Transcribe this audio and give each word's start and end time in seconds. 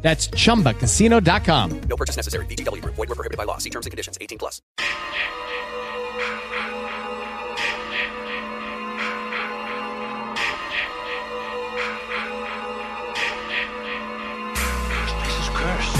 That's 0.00 0.28
chumbacasino.com. 0.28 1.80
No 1.88 1.96
purchase 1.96 2.16
necessary. 2.16 2.46
VGW 2.46 2.82
Group. 2.82 2.94
Void 2.94 3.08
were 3.08 3.14
prohibited 3.14 3.36
by 3.36 3.44
law. 3.44 3.58
See 3.58 3.70
terms 3.70 3.86
and 3.86 3.90
conditions. 3.90 4.16
18 4.20 4.38
plus. 4.38 4.62
This 15.24 15.38
is 15.38 15.48
cursed. 15.52 15.96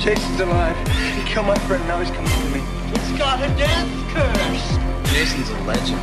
Jason's 0.00 0.40
alive. 0.40 0.76
He 1.16 1.22
killed 1.24 1.46
my 1.46 1.58
friend. 1.66 1.86
Now 1.88 1.98
he's 1.98 2.10
coming 2.10 2.30
for 2.30 2.48
me. 2.50 2.62
It's 2.94 3.18
got 3.18 3.42
a 3.42 3.48
death 3.56 3.88
curse. 4.14 4.78
Jason's 5.12 5.50
a 5.50 5.60
legend. 5.62 6.00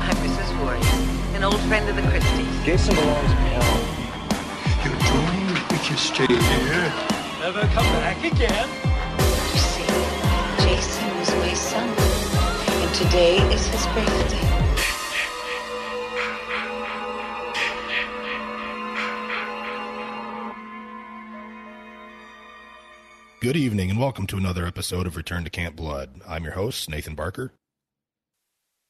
I'm 0.00 0.16
Mrs. 0.16 0.50
Voorhees, 0.56 1.34
an 1.36 1.44
old 1.44 1.60
friend 1.68 1.88
of 1.88 1.96
the 1.96 2.02
Christies. 2.02 2.64
Jason 2.64 2.94
belongs 2.94 3.30
in 3.30 3.36
hell. 3.36 3.77
You're 5.88 5.96
dreaming. 5.96 6.36
We 6.36 6.36
can 6.36 6.44
stay 6.44 6.60
here. 6.66 6.92
Never 7.40 7.60
come 7.68 7.86
back 8.02 8.22
again. 8.22 8.68
You 9.52 9.58
see, 9.58 9.86
Jason 10.62 11.18
was 11.18 11.30
my 11.36 11.54
son, 11.54 11.88
and 12.82 12.94
today 12.94 13.38
is 13.54 13.66
his 13.68 13.86
birthday. 13.86 14.44
Good 23.40 23.56
evening 23.56 23.90
and 23.90 23.98
welcome 23.98 24.26
to 24.26 24.36
another 24.36 24.66
episode 24.66 25.06
of 25.06 25.16
Return 25.16 25.44
to 25.44 25.50
Camp 25.50 25.74
Blood. 25.74 26.20
I'm 26.28 26.44
your 26.44 26.52
host, 26.52 26.90
Nathan 26.90 27.14
Barker. 27.14 27.52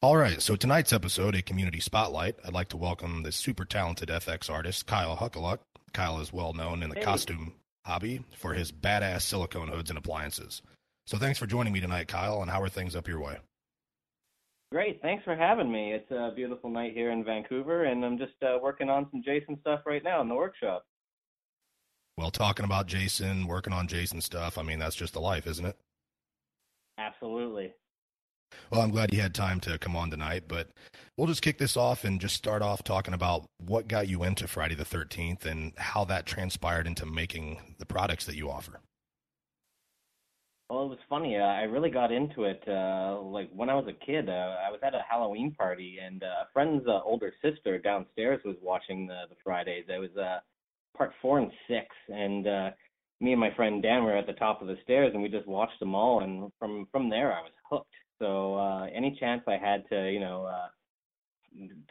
All 0.02 0.16
right, 0.16 0.42
so 0.42 0.56
tonight's 0.56 0.92
episode, 0.92 1.36
a 1.36 1.42
community 1.42 1.80
spotlight. 1.80 2.36
I'd 2.44 2.52
like 2.52 2.68
to 2.70 2.76
welcome 2.76 3.22
the 3.22 3.32
super 3.32 3.64
talented 3.64 4.08
FX 4.08 4.50
artist, 4.50 4.86
Kyle 4.86 5.16
Huculak. 5.16 5.58
Kyle 5.92 6.20
is 6.20 6.32
well 6.32 6.52
known 6.52 6.82
in 6.82 6.90
the 6.90 7.00
costume 7.00 7.54
hobby 7.84 8.22
for 8.36 8.52
his 8.52 8.70
badass 8.70 9.22
silicone 9.22 9.68
hoods 9.68 9.90
and 9.90 9.98
appliances. 9.98 10.62
So 11.06 11.16
thanks 11.16 11.38
for 11.38 11.46
joining 11.46 11.72
me 11.72 11.80
tonight, 11.80 12.08
Kyle, 12.08 12.42
and 12.42 12.50
how 12.50 12.60
are 12.60 12.68
things 12.68 12.94
up 12.94 13.08
your 13.08 13.20
way? 13.20 13.38
Great, 14.70 15.00
thanks 15.00 15.24
for 15.24 15.34
having 15.34 15.72
me. 15.72 15.94
It's 15.94 16.10
a 16.10 16.30
beautiful 16.36 16.68
night 16.68 16.92
here 16.92 17.10
in 17.10 17.24
Vancouver, 17.24 17.84
and 17.84 18.04
I'm 18.04 18.18
just 18.18 18.34
uh, 18.42 18.58
working 18.62 18.90
on 18.90 19.06
some 19.10 19.22
Jason 19.24 19.58
stuff 19.62 19.80
right 19.86 20.04
now 20.04 20.20
in 20.20 20.28
the 20.28 20.34
workshop. 20.34 20.84
Well, 22.18 22.30
talking 22.30 22.66
about 22.66 22.86
Jason, 22.86 23.46
working 23.46 23.72
on 23.72 23.88
Jason 23.88 24.20
stuff, 24.20 24.58
I 24.58 24.62
mean, 24.62 24.78
that's 24.78 24.96
just 24.96 25.14
the 25.14 25.20
life, 25.20 25.46
isn't 25.46 25.64
it? 25.64 25.76
Absolutely. 26.98 27.72
Well, 28.70 28.82
I'm 28.82 28.90
glad 28.90 29.14
you 29.14 29.20
had 29.20 29.34
time 29.34 29.60
to 29.60 29.78
come 29.78 29.96
on 29.96 30.10
tonight, 30.10 30.44
but 30.46 30.68
we'll 31.16 31.26
just 31.26 31.42
kick 31.42 31.58
this 31.58 31.76
off 31.76 32.04
and 32.04 32.20
just 32.20 32.36
start 32.36 32.60
off 32.60 32.84
talking 32.84 33.14
about 33.14 33.46
what 33.58 33.88
got 33.88 34.08
you 34.08 34.24
into 34.24 34.46
Friday 34.46 34.74
the 34.74 34.84
13th 34.84 35.46
and 35.46 35.72
how 35.78 36.04
that 36.04 36.26
transpired 36.26 36.86
into 36.86 37.06
making 37.06 37.60
the 37.78 37.86
products 37.86 38.26
that 38.26 38.36
you 38.36 38.50
offer. 38.50 38.80
Well, 40.68 40.84
it 40.84 40.88
was 40.88 40.98
funny. 41.08 41.38
Uh, 41.38 41.44
I 41.44 41.62
really 41.62 41.88
got 41.88 42.12
into 42.12 42.44
it 42.44 42.62
uh, 42.68 43.18
like 43.22 43.48
when 43.54 43.70
I 43.70 43.74
was 43.74 43.86
a 43.88 44.04
kid. 44.04 44.28
Uh, 44.28 44.56
I 44.66 44.70
was 44.70 44.80
at 44.82 44.94
a 44.94 45.00
Halloween 45.08 45.52
party, 45.52 45.96
and 46.04 46.22
uh, 46.22 46.42
a 46.42 46.48
friend's 46.52 46.86
uh, 46.86 47.00
older 47.04 47.32
sister 47.42 47.78
downstairs 47.78 48.42
was 48.44 48.56
watching 48.62 49.06
the 49.06 49.22
the 49.30 49.36
Fridays. 49.42 49.86
It 49.88 49.98
was 49.98 50.14
uh, 50.14 50.40
part 50.94 51.12
four 51.22 51.38
and 51.38 51.50
six, 51.68 51.86
and 52.08 52.46
uh, 52.46 52.70
me 53.18 53.32
and 53.32 53.40
my 53.40 53.50
friend 53.54 53.82
Dan 53.82 54.04
were 54.04 54.14
at 54.14 54.26
the 54.26 54.34
top 54.34 54.60
of 54.60 54.68
the 54.68 54.76
stairs, 54.82 55.12
and 55.14 55.22
we 55.22 55.30
just 55.30 55.46
watched 55.46 55.80
them 55.80 55.94
all. 55.94 56.20
And 56.20 56.52
from 56.58 56.86
from 56.92 57.08
there, 57.08 57.32
I 57.32 57.40
was 57.40 57.52
hooked. 57.70 57.94
So 58.18 58.54
uh, 58.54 58.86
any 58.94 59.16
chance 59.18 59.42
I 59.46 59.56
had 59.56 59.88
to, 59.90 60.10
you 60.10 60.20
know, 60.20 60.44
uh, 60.44 60.68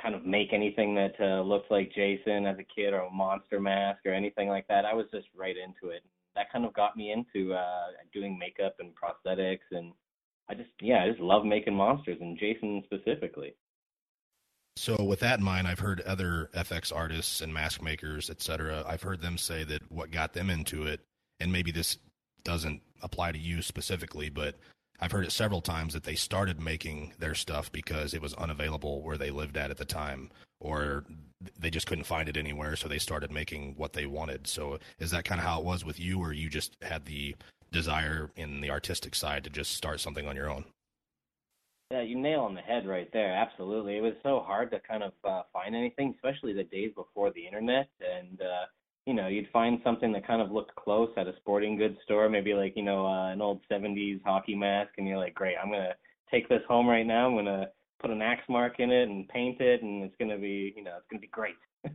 kind 0.01 0.15
of 0.15 0.25
make 0.25 0.53
anything 0.53 0.95
that 0.95 1.13
uh, 1.19 1.41
looked 1.41 1.71
like 1.71 1.93
Jason 1.93 2.45
as 2.45 2.57
a 2.59 2.63
kid, 2.63 2.93
or 2.93 3.01
a 3.01 3.09
monster 3.09 3.59
mask, 3.59 3.99
or 4.05 4.13
anything 4.13 4.49
like 4.49 4.67
that, 4.67 4.85
I 4.85 4.93
was 4.93 5.05
just 5.11 5.27
right 5.35 5.55
into 5.55 5.93
it. 5.93 6.03
That 6.35 6.51
kind 6.51 6.65
of 6.65 6.73
got 6.73 6.95
me 6.95 7.11
into 7.11 7.53
uh, 7.53 7.87
doing 8.13 8.37
makeup 8.37 8.75
and 8.79 8.93
prosthetics, 8.95 9.65
and 9.71 9.93
I 10.49 10.53
just, 10.53 10.69
yeah, 10.81 11.03
I 11.03 11.09
just 11.09 11.21
love 11.21 11.45
making 11.45 11.73
monsters, 11.73 12.17
and 12.21 12.37
Jason 12.37 12.83
specifically. 12.85 13.55
So, 14.77 15.03
with 15.03 15.21
that 15.21 15.39
in 15.39 15.45
mind, 15.45 15.67
I've 15.67 15.79
heard 15.79 16.01
other 16.01 16.51
FX 16.55 16.95
artists 16.95 17.41
and 17.41 17.51
mask 17.51 17.81
makers, 17.81 18.29
etc. 18.29 18.83
I've 18.87 19.01
heard 19.01 19.21
them 19.21 19.37
say 19.37 19.63
that 19.63 19.91
what 19.91 20.11
got 20.11 20.33
them 20.33 20.51
into 20.51 20.83
it, 20.83 21.01
and 21.39 21.51
maybe 21.51 21.71
this 21.71 21.97
doesn't 22.43 22.81
apply 23.01 23.31
to 23.31 23.39
you 23.39 23.63
specifically, 23.63 24.29
but 24.29 24.55
I've 24.99 25.11
heard 25.11 25.25
it 25.25 25.31
several 25.31 25.61
times 25.61 25.93
that 25.93 26.03
they 26.03 26.15
started 26.15 26.59
making 26.59 27.13
their 27.19 27.35
stuff 27.35 27.71
because 27.71 28.13
it 28.13 28.21
was 28.21 28.33
unavailable 28.33 29.01
where 29.01 29.17
they 29.17 29.29
lived 29.29 29.55
at 29.55 29.69
at 29.69 29.77
the 29.77 29.85
time, 29.85 30.31
or 30.59 31.05
they 31.57 31.69
just 31.69 31.85
couldn't 31.85 32.05
find 32.05 32.27
it 32.27 32.37
anywhere, 32.37 32.75
so 32.75 32.87
they 32.87 32.97
started 32.97 33.31
making 33.31 33.75
what 33.77 33.93
they 33.93 34.07
wanted. 34.07 34.47
So, 34.47 34.79
is 34.99 35.11
that 35.11 35.25
kind 35.25 35.39
of 35.39 35.45
how 35.45 35.59
it 35.59 35.65
was 35.65 35.85
with 35.85 35.99
you, 35.99 36.19
or 36.19 36.33
you 36.33 36.49
just 36.49 36.75
had 36.81 37.05
the 37.05 37.35
desire 37.71 38.31
in 38.35 38.61
the 38.61 38.71
artistic 38.71 39.13
side 39.13 39.43
to 39.43 39.49
just 39.49 39.73
start 39.73 39.99
something 39.99 40.27
on 40.27 40.35
your 40.35 40.49
own? 40.49 40.65
Yeah, 41.91 42.01
you 42.01 42.19
nail 42.19 42.41
on 42.41 42.55
the 42.55 42.61
head 42.61 42.85
right 42.85 43.09
there. 43.13 43.33
Absolutely. 43.33 43.97
It 43.97 44.01
was 44.01 44.15
so 44.23 44.43
hard 44.45 44.71
to 44.71 44.79
kind 44.79 45.03
of 45.03 45.13
uh, 45.23 45.43
find 45.53 45.75
anything, 45.75 46.13
especially 46.15 46.53
the 46.53 46.63
days 46.63 46.91
before 46.95 47.31
the 47.31 47.45
internet. 47.45 47.87
And, 48.01 48.41
uh, 48.41 48.65
you 49.07 49.13
know, 49.13 49.27
you'd 49.27 49.47
find 49.53 49.79
something 49.85 50.11
that 50.11 50.27
kind 50.27 50.41
of 50.41 50.51
looked 50.51 50.75
close 50.75 51.09
at 51.15 51.27
a 51.27 51.35
sporting 51.37 51.77
goods 51.77 51.97
store, 52.03 52.27
maybe 52.27 52.53
like, 52.53 52.73
you 52.75 52.83
know, 52.83 53.07
uh, 53.07 53.31
an 53.31 53.41
old 53.41 53.61
70s 53.71 54.19
hockey 54.25 54.53
mask. 54.53 54.91
And 54.97 55.07
you're 55.07 55.17
like, 55.17 55.33
great, 55.33 55.55
I'm 55.61 55.69
going 55.71 55.81
to 55.83 55.95
take 56.29 56.49
this 56.49 56.61
home 56.67 56.87
right 56.87 57.05
now. 57.05 57.25
I'm 57.25 57.33
going 57.33 57.45
to 57.45 57.69
put 58.01 58.11
an 58.11 58.21
axe 58.21 58.43
mark 58.49 58.79
in 58.79 58.91
it 58.91 59.07
and 59.07 59.25
paint 59.29 59.61
it. 59.61 59.81
And 59.81 60.03
it's 60.03 60.15
going 60.19 60.29
to 60.29 60.37
be, 60.37 60.73
you 60.75 60.83
know, 60.83 60.95
it's 60.97 61.07
going 61.09 61.21
to 61.21 61.25
be 61.25 61.31
great. 61.31 61.55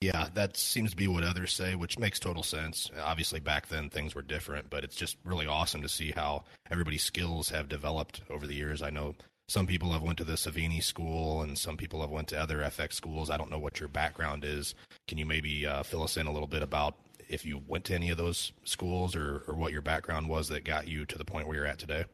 Yeah, 0.00 0.30
that 0.34 0.56
seems 0.56 0.90
to 0.90 0.96
be 0.96 1.06
what 1.06 1.22
others 1.22 1.52
say, 1.52 1.76
which 1.76 1.96
makes 1.96 2.18
total 2.18 2.42
sense. 2.42 2.90
Obviously, 3.00 3.38
back 3.38 3.68
then 3.68 3.88
things 3.88 4.16
were 4.16 4.22
different, 4.22 4.68
but 4.68 4.82
it's 4.82 4.96
just 4.96 5.16
really 5.24 5.46
awesome 5.46 5.80
to 5.82 5.88
see 5.88 6.10
how 6.10 6.42
everybody's 6.72 7.04
skills 7.04 7.50
have 7.50 7.68
developed 7.68 8.20
over 8.28 8.48
the 8.48 8.56
years. 8.56 8.82
I 8.82 8.90
know 8.90 9.14
some 9.52 9.66
people 9.66 9.92
have 9.92 10.00
went 10.00 10.16
to 10.16 10.24
the 10.24 10.32
Savini 10.32 10.82
school, 10.82 11.42
and 11.42 11.58
some 11.58 11.76
people 11.76 12.00
have 12.00 12.08
went 12.08 12.28
to 12.28 12.40
other 12.40 12.60
FX 12.60 12.94
schools. 12.94 13.28
I 13.28 13.36
don't 13.36 13.50
know 13.50 13.58
what 13.58 13.80
your 13.80 13.88
background 13.90 14.46
is. 14.46 14.74
Can 15.06 15.18
you 15.18 15.26
maybe 15.26 15.66
uh, 15.66 15.82
fill 15.82 16.02
us 16.02 16.16
in 16.16 16.26
a 16.26 16.32
little 16.32 16.48
bit 16.48 16.62
about 16.62 16.94
if 17.28 17.44
you 17.44 17.62
went 17.68 17.84
to 17.84 17.94
any 17.94 18.08
of 18.08 18.16
those 18.16 18.52
schools, 18.64 19.14
or, 19.14 19.44
or 19.46 19.54
what 19.54 19.70
your 19.70 19.82
background 19.82 20.30
was 20.30 20.48
that 20.48 20.64
got 20.64 20.88
you 20.88 21.04
to 21.04 21.18
the 21.18 21.24
point 21.26 21.46
where 21.46 21.56
you're 21.56 21.66
at 21.66 21.78
today? 21.78 22.06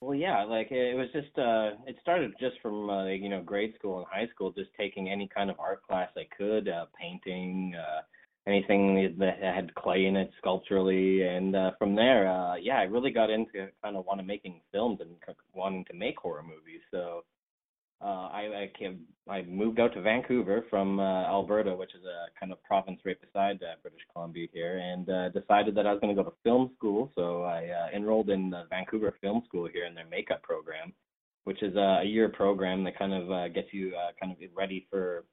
Well, 0.00 0.16
yeah, 0.16 0.42
like 0.42 0.72
it 0.72 0.96
was 0.96 1.06
just 1.12 1.38
uh 1.38 1.70
it 1.86 1.96
started 2.02 2.34
just 2.40 2.56
from 2.62 2.90
uh, 2.90 3.06
you 3.06 3.28
know 3.28 3.40
grade 3.40 3.74
school 3.78 3.98
and 3.98 4.06
high 4.10 4.28
school, 4.34 4.50
just 4.50 4.70
taking 4.76 5.08
any 5.08 5.28
kind 5.28 5.50
of 5.50 5.60
art 5.60 5.84
class 5.86 6.10
I 6.16 6.26
could, 6.36 6.68
uh 6.68 6.86
painting, 7.00 7.74
uh 7.76 8.00
anything 8.48 9.14
that 9.18 9.36
had 9.42 9.74
clay 9.74 10.06
in 10.06 10.16
it 10.16 10.30
sculpturally, 10.38 11.22
and 11.22 11.54
uh 11.54 11.70
from 11.78 11.94
there, 11.94 12.22
uh 12.36 12.56
yeah, 12.56 12.78
I 12.78 12.84
really 12.94 13.12
got 13.20 13.30
into 13.30 13.68
kind 13.82 13.96
of 13.96 14.06
wanting 14.06 14.24
to 14.24 14.32
making 14.34 14.60
films 14.72 14.98
and 15.02 15.10
wanting 15.54 15.84
to 15.90 15.94
make 15.94 16.18
horror 16.18 16.42
movies. 16.42 16.82
So 16.90 17.24
uh 18.00 18.26
I 18.40 18.42
I 18.62 18.64
came 18.78 18.96
I 19.28 19.42
moved 19.42 19.78
out 19.80 19.92
to 19.94 20.00
Vancouver 20.00 20.58
from 20.70 20.98
uh 20.98 21.24
Alberta, 21.36 21.72
which 21.82 21.94
is 21.98 22.04
a 22.04 22.18
kind 22.40 22.50
of 22.52 22.62
province 22.70 23.00
right 23.04 23.20
beside 23.20 23.58
uh, 23.62 23.76
British 23.82 24.04
Columbia 24.12 24.46
here, 24.52 24.78
and 24.90 25.08
uh 25.10 25.28
decided 25.40 25.74
that 25.74 25.86
I 25.86 25.92
was 25.92 26.00
going 26.00 26.14
to 26.14 26.22
go 26.22 26.28
to 26.28 26.36
film 26.42 26.64
school. 26.76 27.00
So 27.16 27.42
I 27.42 27.60
uh, 27.80 27.96
enrolled 27.96 28.30
in 28.30 28.50
the 28.54 28.62
Vancouver 28.70 29.12
Film 29.20 29.42
School 29.46 29.68
here 29.74 29.86
in 29.88 29.94
their 29.94 30.10
makeup 30.16 30.42
program, 30.42 30.88
which 31.44 31.62
is 31.62 31.74
a 31.76 32.02
year 32.04 32.28
program 32.42 32.84
that 32.84 32.98
kind 32.98 33.14
of 33.20 33.24
uh, 33.30 33.48
gets 33.48 33.70
you 33.72 33.92
uh, 34.02 34.12
kind 34.20 34.32
of 34.32 34.38
ready 34.62 34.86
for 34.90 35.24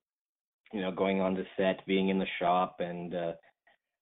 you 0.73 0.81
know 0.81 0.91
going 0.91 1.21
on 1.21 1.33
the 1.33 1.45
set, 1.57 1.85
being 1.85 2.09
in 2.09 2.19
the 2.19 2.27
shop, 2.39 2.77
and 2.79 3.15
uh 3.15 3.31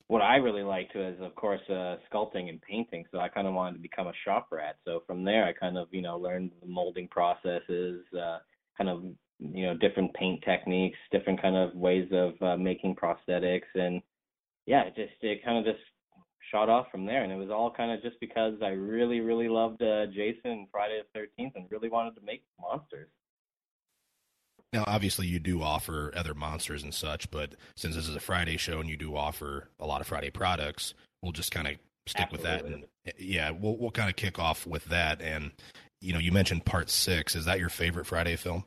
what 0.08 0.22
I 0.22 0.36
really 0.36 0.64
liked 0.64 0.96
was, 0.96 1.16
of 1.22 1.34
course, 1.36 1.62
uh, 1.70 1.96
sculpting 2.12 2.50
and 2.50 2.62
painting. 2.62 3.06
So 3.12 3.20
I 3.20 3.30
kind 3.30 3.48
of 3.48 3.54
wanted 3.54 3.78
to 3.78 3.82
become 3.82 4.08
a 4.08 4.14
shop 4.26 4.50
rat. 4.52 4.76
So 4.86 5.02
from 5.08 5.24
there, 5.24 5.46
I 5.46 5.54
kind 5.54 5.78
of, 5.78 5.88
you 5.92 6.02
know, 6.02 6.18
learned 6.18 6.52
the 6.62 6.68
molding 6.68 7.08
processes, 7.08 8.04
uh, 8.14 8.40
kind 8.78 8.90
of, 8.90 9.04
you 9.40 9.66
know, 9.66 9.76
different 9.78 10.14
paint 10.14 10.44
techniques, 10.44 10.98
different 11.12 11.42
kind 11.42 11.56
of 11.56 11.74
ways 11.76 12.08
of 12.12 12.34
uh, 12.42 12.58
making 12.58 12.96
prosthetics, 12.96 13.72
and 13.76 14.02
yeah, 14.66 14.84
it 14.84 14.96
just 14.96 15.14
it 15.22 15.44
kind 15.44 15.58
of 15.58 15.66
just 15.66 15.84
shot 16.52 16.70
off 16.70 16.88
from 16.92 17.06
there. 17.06 17.24
And 17.24 17.32
it 17.32 17.38
was 17.38 17.50
all 17.50 17.72
kind 17.72 17.92
of 17.92 18.02
just 18.02 18.20
because 18.20 18.54
I 18.62 18.70
really, 18.70 19.20
really 19.20 19.50
loved 19.50 19.82
uh, 19.82 20.06
Jason 20.08 20.68
Friday 20.72 21.02
the 21.02 21.20
Thirteenth, 21.20 21.54
and 21.56 21.66
really 21.72 21.90
wanted 21.90 22.16
to 22.16 22.22
make 22.26 22.44
monsters. 22.60 23.10
Now, 24.74 24.84
obviously, 24.88 25.28
you 25.28 25.40
do 25.40 25.62
offer 25.62 26.12
other 26.16 26.34
monsters 26.34 26.82
and 26.82 26.92
such, 26.92 27.30
but 27.30 27.52
since 27.76 27.96
this 27.96 28.08
is 28.08 28.16
a 28.16 28.20
Friday 28.20 28.58
show 28.58 28.80
and 28.80 28.90
you 28.90 28.98
do 28.98 29.16
offer 29.16 29.70
a 29.80 29.86
lot 29.86 30.02
of 30.02 30.08
Friday 30.08 30.32
products, 30.32 30.96
we'll 31.22 31.32
just 31.32 31.52
kind 31.52 31.68
of 31.68 31.76
stick 32.08 32.32
with 32.32 32.42
that. 32.42 32.66
And 32.66 32.86
yeah, 33.20 33.52
we'll 33.52 33.78
we'll 33.78 33.92
kind 33.92 34.10
of 34.10 34.16
kick 34.16 34.40
off 34.40 34.66
with 34.66 34.86
that. 34.86 35.22
And 35.22 35.52
you 36.02 36.12
know, 36.12 36.20
you 36.20 36.32
mentioned 36.32 36.66
part 36.66 36.90
six. 36.90 37.36
Is 37.36 37.46
that 37.46 37.60
your 37.60 37.70
favorite 37.70 38.08
Friday 38.08 38.36
film? 38.36 38.64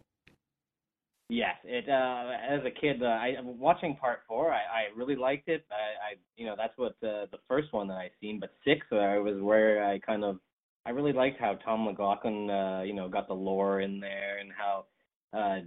Yes, 1.29 1.57
it. 1.65 1.89
Uh, 1.89 2.31
as 2.49 2.65
a 2.65 2.71
kid, 2.71 3.03
uh, 3.03 3.07
I 3.07 3.35
watching 3.43 3.97
part 3.97 4.21
four. 4.29 4.53
I, 4.53 4.59
I 4.59 4.97
really 4.97 5.17
liked 5.17 5.49
it. 5.49 5.65
I, 5.73 6.13
I, 6.13 6.15
you 6.37 6.47
know, 6.47 6.55
that's 6.57 6.79
what 6.79 6.93
uh, 7.03 7.27
the 7.33 7.39
first 7.49 7.73
one 7.73 7.89
that 7.89 7.95
I 7.95 8.11
seen. 8.21 8.39
But 8.39 8.53
six 8.65 8.87
uh, 8.93 9.19
was 9.21 9.43
where 9.43 9.85
I 9.85 9.99
kind 9.99 10.23
of, 10.23 10.39
I 10.87 10.91
really 10.91 11.13
liked 11.13 11.41
how 11.41 11.55
Tom 11.65 11.85
McLoughlin, 11.85 12.49
uh, 12.49 12.83
you 12.83 12.95
know, 12.95 13.09
got 13.09 13.27
the 13.27 13.35
lore 13.35 13.81
in 13.81 13.99
there 13.99 14.39
and 14.39 14.53
how 14.57 14.85
uh 15.37 15.61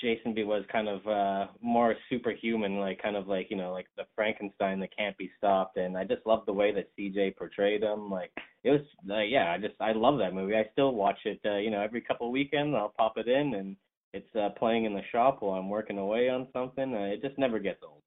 Jason 0.00 0.34
B 0.34 0.44
was 0.44 0.64
kind 0.70 0.88
of 0.88 1.06
uh 1.06 1.46
more 1.60 1.94
superhuman, 2.10 2.78
like 2.78 3.02
kind 3.02 3.16
of 3.16 3.26
like 3.28 3.50
you 3.50 3.56
know, 3.56 3.72
like 3.72 3.86
the 3.96 4.04
Frankenstein 4.14 4.80
that 4.80 4.96
can't 4.96 5.16
be 5.16 5.30
stopped. 5.38 5.76
And 5.76 5.96
I 5.96 6.04
just 6.04 6.26
love 6.26 6.44
the 6.46 6.52
way 6.52 6.72
that 6.72 6.90
CJ 6.98 7.36
portrayed 7.36 7.82
him. 7.82 8.10
Like 8.10 8.30
it 8.64 8.70
was, 8.70 8.80
uh, 9.10 9.20
yeah, 9.20 9.52
I 9.52 9.58
just 9.58 9.74
I 9.80 9.92
love 9.92 10.18
that 10.18 10.34
movie. 10.34 10.56
I 10.56 10.68
still 10.72 10.94
watch 10.94 11.18
it, 11.24 11.40
uh, 11.44 11.56
you 11.56 11.70
know, 11.70 11.80
every 11.80 12.00
couple 12.00 12.30
weekends. 12.30 12.74
I'll 12.76 12.94
pop 12.96 13.18
it 13.18 13.28
in 13.28 13.54
and 13.54 13.76
it's 14.14 14.34
uh, 14.36 14.50
playing 14.56 14.84
in 14.84 14.94
the 14.94 15.02
shop 15.10 15.42
while 15.42 15.58
I'm 15.58 15.68
working 15.68 15.98
away 15.98 16.28
on 16.28 16.46
something. 16.52 16.94
Uh, 16.94 17.12
it 17.12 17.20
just 17.20 17.36
never 17.36 17.58
gets 17.58 17.80
old. 17.82 18.00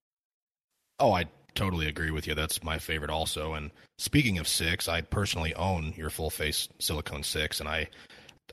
Oh, 1.00 1.12
I 1.12 1.26
totally 1.54 1.88
agree 1.88 2.12
with 2.12 2.28
you. 2.28 2.34
That's 2.34 2.64
my 2.64 2.80
favorite 2.80 3.12
also. 3.12 3.54
And 3.54 3.72
speaking 3.98 4.38
of 4.40 4.48
six, 4.48 4.88
I 4.88 5.02
personally 5.02 5.54
own 5.56 5.94
your 5.98 6.10
full 6.10 6.30
face 6.30 6.70
silicone 6.80 7.24
six, 7.24 7.60
and 7.60 7.68
I 7.68 7.90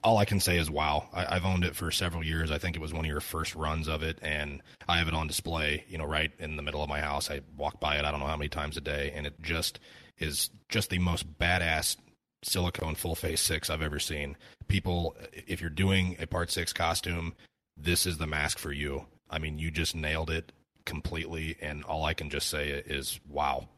all 0.02 0.19
I 0.19 0.25
can 0.25 0.41
say 0.41 0.58
is 0.58 0.70
wow. 0.70 1.08
I, 1.12 1.37
I've 1.37 1.44
owned 1.44 1.64
it 1.64 1.76
for 1.76 1.91
several 1.91 2.25
years. 2.25 2.50
I 2.50 2.58
think 2.58 2.76
it 2.76 2.82
was 2.82 2.93
one 2.93 3.05
of 3.05 3.11
your 3.11 3.20
first 3.20 3.55
runs 3.55 3.88
of 3.88 4.02
it, 4.02 4.19
and 4.23 4.62
I 4.88 4.99
have 4.99 5.08
it 5.08 5.14
on 5.14 5.26
display. 5.26 5.85
You 5.88 5.99
know, 5.99 6.05
right 6.05 6.32
in 6.38 6.56
the 6.56 6.62
middle 6.62 6.82
of 6.82 6.88
my 6.88 7.00
house. 7.00 7.31
I 7.31 7.41
walk 7.56 7.81
by 7.81 7.96
it. 7.96 8.05
I 8.05 8.11
don't 8.11 8.20
know 8.20 8.26
how 8.26 8.37
many 8.37 8.49
times 8.49 8.76
a 8.76 8.81
day, 8.81 9.12
and 9.14 9.26
it 9.26 9.41
just 9.43 9.79
is 10.19 10.50
just 10.69 10.91
the 10.91 10.99
most 10.99 11.38
badass 11.38 11.96
silicone 12.43 12.94
full 12.94 13.14
face 13.14 13.41
six 13.41 13.70
I've 13.70 13.82
ever 13.82 13.99
seen. 13.99 14.37
People, 14.69 15.17
if 15.32 15.61
you're 15.61 15.70
doing 15.70 16.17
a 16.20 16.26
part 16.26 16.50
six 16.50 16.73
costume, 16.73 17.35
this 17.76 18.06
is 18.06 18.19
the 18.19 18.26
mask 18.26 18.58
for 18.58 18.73
you. 18.73 19.06
I 19.31 19.38
mean, 19.38 19.58
you 19.58 19.70
just 19.70 19.94
nailed 19.94 20.31
it 20.31 20.52
completely, 20.85 21.56
and 21.61 21.82
all 21.85 22.05
I 22.05 22.14
can 22.14 22.31
just 22.31 22.49
say 22.49 22.69
is 22.69 23.19
wow. 23.29 23.69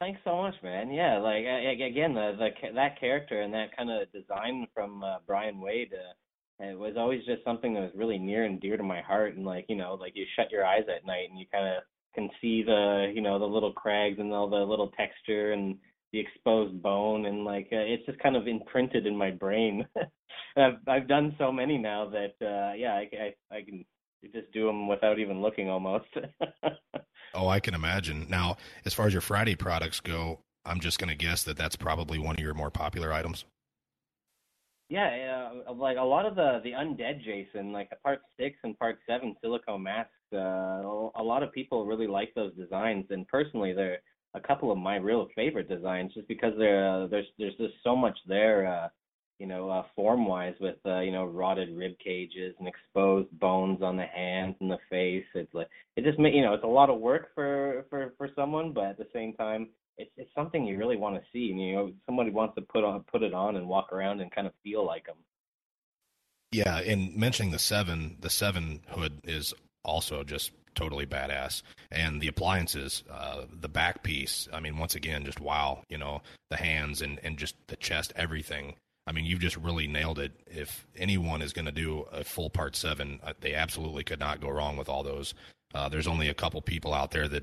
Thanks 0.00 0.20
so 0.24 0.36
much, 0.38 0.54
man. 0.62 0.90
Yeah, 0.90 1.18
like 1.18 1.44
I, 1.44 1.72
again, 1.72 2.14
the, 2.14 2.34
the 2.38 2.72
that 2.74 2.98
character 2.98 3.42
and 3.42 3.52
that 3.54 3.76
kind 3.76 3.90
of 3.90 4.10
design 4.12 4.66
from 4.74 5.04
uh, 5.04 5.18
Brian 5.26 5.60
Wade, 5.60 5.92
uh, 5.94 6.64
it 6.64 6.78
was 6.78 6.94
always 6.96 7.24
just 7.26 7.44
something 7.44 7.74
that 7.74 7.80
was 7.82 7.92
really 7.94 8.18
near 8.18 8.44
and 8.44 8.60
dear 8.60 8.78
to 8.78 8.82
my 8.82 9.02
heart. 9.02 9.36
And 9.36 9.44
like 9.44 9.66
you 9.68 9.76
know, 9.76 9.94
like 10.00 10.12
you 10.16 10.24
shut 10.36 10.50
your 10.50 10.64
eyes 10.64 10.84
at 10.88 11.06
night 11.06 11.28
and 11.30 11.38
you 11.38 11.46
kind 11.52 11.68
of 11.68 11.82
can 12.14 12.30
see 12.40 12.62
the 12.62 13.12
you 13.14 13.20
know 13.20 13.38
the 13.38 13.44
little 13.44 13.74
crags 13.74 14.18
and 14.18 14.32
all 14.32 14.48
the 14.48 14.56
little 14.56 14.88
texture 14.96 15.52
and 15.52 15.76
the 16.12 16.18
exposed 16.18 16.82
bone 16.82 17.26
and 17.26 17.44
like 17.44 17.68
uh, 17.70 17.76
it's 17.76 18.04
just 18.06 18.18
kind 18.20 18.36
of 18.36 18.48
imprinted 18.48 19.06
in 19.06 19.16
my 19.16 19.30
brain. 19.30 19.86
I've 20.56 20.78
I've 20.88 21.08
done 21.08 21.36
so 21.38 21.52
many 21.52 21.76
now 21.78 22.08
that 22.10 22.34
uh 22.44 22.72
yeah, 22.74 22.94
I, 22.94 23.34
I 23.52 23.56
I 23.58 23.62
can 23.62 23.84
just 24.32 24.50
do 24.52 24.66
them 24.66 24.88
without 24.88 25.18
even 25.18 25.42
looking 25.42 25.68
almost. 25.68 26.06
Oh, 27.34 27.48
I 27.48 27.60
can 27.60 27.74
imagine. 27.74 28.26
Now, 28.28 28.56
as 28.84 28.94
far 28.94 29.06
as 29.06 29.12
your 29.12 29.20
Friday 29.20 29.54
products 29.54 30.00
go, 30.00 30.40
I'm 30.64 30.80
just 30.80 30.98
going 30.98 31.08
to 31.08 31.16
guess 31.16 31.42
that 31.44 31.56
that's 31.56 31.76
probably 31.76 32.18
one 32.18 32.36
of 32.36 32.40
your 32.40 32.54
more 32.54 32.70
popular 32.70 33.12
items. 33.12 33.44
Yeah, 34.88 35.50
uh, 35.68 35.72
like 35.72 35.96
a 35.98 36.02
lot 36.02 36.26
of 36.26 36.34
the 36.34 36.60
the 36.64 36.72
undead 36.72 37.22
Jason, 37.24 37.72
like 37.72 37.90
the 37.90 37.96
part 37.96 38.22
six 38.36 38.56
and 38.64 38.76
part 38.76 38.98
seven 39.08 39.36
silicone 39.40 39.84
masks. 39.84 40.10
Uh, 40.32 40.82
a 41.14 41.22
lot 41.22 41.44
of 41.44 41.52
people 41.52 41.86
really 41.86 42.08
like 42.08 42.34
those 42.34 42.52
designs, 42.54 43.06
and 43.10 43.26
personally, 43.28 43.72
they're 43.72 43.98
a 44.34 44.40
couple 44.40 44.72
of 44.72 44.78
my 44.78 44.96
real 44.96 45.28
favorite 45.36 45.68
designs, 45.68 46.12
just 46.12 46.26
because 46.26 46.54
they're 46.58 46.88
uh, 46.88 47.06
there's 47.06 47.26
there's 47.38 47.54
just 47.54 47.74
so 47.84 47.94
much 47.94 48.18
there. 48.26 48.66
Uh, 48.66 48.88
you 49.40 49.46
know, 49.46 49.70
uh, 49.70 49.84
form 49.96 50.26
wise, 50.26 50.54
with 50.60 50.76
uh, 50.84 51.00
you 51.00 51.10
know 51.10 51.24
rotted 51.24 51.74
rib 51.74 51.98
cages 51.98 52.54
and 52.58 52.68
exposed 52.68 53.30
bones 53.40 53.82
on 53.82 53.96
the 53.96 54.04
hands 54.04 54.54
and 54.60 54.70
the 54.70 54.78
face. 54.90 55.24
It's 55.34 55.52
like 55.54 55.68
it 55.96 56.04
just 56.04 56.18
you 56.18 56.42
know 56.42 56.52
it's 56.52 56.64
a 56.64 56.68
lot 56.68 56.90
of 56.90 57.00
work 57.00 57.34
for 57.34 57.86
for 57.88 58.12
for 58.18 58.28
someone, 58.36 58.72
but 58.72 58.84
at 58.84 58.98
the 58.98 59.08
same 59.14 59.32
time, 59.32 59.70
it's 59.96 60.10
it's 60.18 60.30
something 60.34 60.66
you 60.66 60.76
really 60.76 60.98
want 60.98 61.16
to 61.16 61.22
see. 61.32 61.50
And, 61.50 61.60
you 61.60 61.74
know, 61.74 61.92
somebody 62.04 62.30
wants 62.30 62.54
to 62.56 62.60
put 62.60 62.84
on 62.84 63.02
put 63.10 63.22
it 63.22 63.32
on 63.32 63.56
and 63.56 63.66
walk 63.66 63.92
around 63.94 64.20
and 64.20 64.30
kind 64.30 64.46
of 64.46 64.52
feel 64.62 64.84
like 64.84 65.06
them. 65.06 65.16
Yeah, 66.52 66.78
and 66.80 67.16
mentioning 67.16 67.52
the 67.52 67.58
seven, 67.58 68.18
the 68.20 68.30
seven 68.30 68.80
hood 68.88 69.20
is 69.24 69.54
also 69.84 70.22
just 70.22 70.52
totally 70.74 71.06
badass, 71.06 71.62
and 71.90 72.20
the 72.20 72.28
appliances, 72.28 73.04
uh, 73.10 73.44
the 73.50 73.68
back 73.68 74.02
piece. 74.02 74.48
I 74.52 74.60
mean, 74.60 74.76
once 74.76 74.94
again, 74.94 75.24
just 75.24 75.40
wow. 75.40 75.82
You 75.88 75.96
know, 75.96 76.20
the 76.50 76.56
hands 76.56 77.00
and 77.00 77.18
and 77.22 77.38
just 77.38 77.54
the 77.68 77.76
chest, 77.76 78.12
everything. 78.16 78.74
I 79.10 79.12
mean, 79.12 79.24
you've 79.24 79.40
just 79.40 79.56
really 79.56 79.88
nailed 79.88 80.20
it. 80.20 80.30
If 80.46 80.86
anyone 80.96 81.42
is 81.42 81.52
going 81.52 81.64
to 81.64 81.72
do 81.72 82.06
a 82.12 82.22
full 82.22 82.48
part 82.48 82.76
seven, 82.76 83.18
uh, 83.24 83.32
they 83.40 83.54
absolutely 83.54 84.04
could 84.04 84.20
not 84.20 84.40
go 84.40 84.48
wrong 84.48 84.76
with 84.76 84.88
all 84.88 85.02
those. 85.02 85.34
Uh, 85.74 85.88
there's 85.88 86.06
only 86.06 86.28
a 86.28 86.34
couple 86.34 86.62
people 86.62 86.94
out 86.94 87.10
there 87.10 87.26
that 87.26 87.42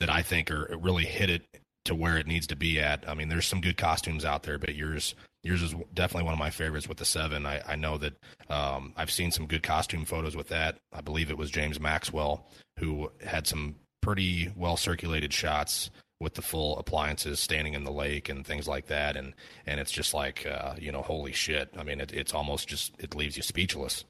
that 0.00 0.08
I 0.08 0.22
think 0.22 0.50
are 0.50 0.74
really 0.80 1.04
hit 1.04 1.28
it 1.28 1.42
to 1.84 1.94
where 1.94 2.16
it 2.16 2.26
needs 2.26 2.46
to 2.46 2.56
be 2.56 2.80
at. 2.80 3.06
I 3.06 3.12
mean, 3.12 3.28
there's 3.28 3.46
some 3.46 3.60
good 3.60 3.76
costumes 3.76 4.24
out 4.24 4.44
there, 4.44 4.56
but 4.56 4.74
yours 4.74 5.14
yours 5.42 5.60
is 5.60 5.74
definitely 5.92 6.24
one 6.24 6.32
of 6.32 6.38
my 6.38 6.48
favorites 6.48 6.88
with 6.88 6.96
the 6.96 7.04
seven. 7.04 7.44
I, 7.44 7.60
I 7.66 7.76
know 7.76 7.98
that 7.98 8.14
um, 8.48 8.94
I've 8.96 9.10
seen 9.10 9.30
some 9.30 9.46
good 9.46 9.62
costume 9.62 10.06
photos 10.06 10.34
with 10.34 10.48
that. 10.48 10.78
I 10.94 11.02
believe 11.02 11.30
it 11.30 11.36
was 11.36 11.50
James 11.50 11.78
Maxwell 11.78 12.46
who 12.78 13.12
had 13.22 13.46
some 13.46 13.74
pretty 14.00 14.50
well 14.56 14.78
circulated 14.78 15.34
shots 15.34 15.90
with 16.22 16.34
the 16.34 16.42
full 16.42 16.78
appliances 16.78 17.40
standing 17.40 17.74
in 17.74 17.84
the 17.84 17.92
lake 17.92 18.28
and 18.28 18.46
things 18.46 18.66
like 18.66 18.86
that 18.86 19.16
and 19.16 19.34
and 19.66 19.80
it's 19.80 19.92
just 19.92 20.14
like 20.14 20.46
uh, 20.46 20.74
you 20.78 20.92
know 20.92 21.02
holy 21.02 21.32
shit 21.32 21.68
i 21.76 21.82
mean 21.82 22.00
it, 22.00 22.12
it's 22.12 22.32
almost 22.32 22.68
just 22.68 22.92
it 22.98 23.14
leaves 23.14 23.36
you 23.36 23.42
speechless 23.42 24.04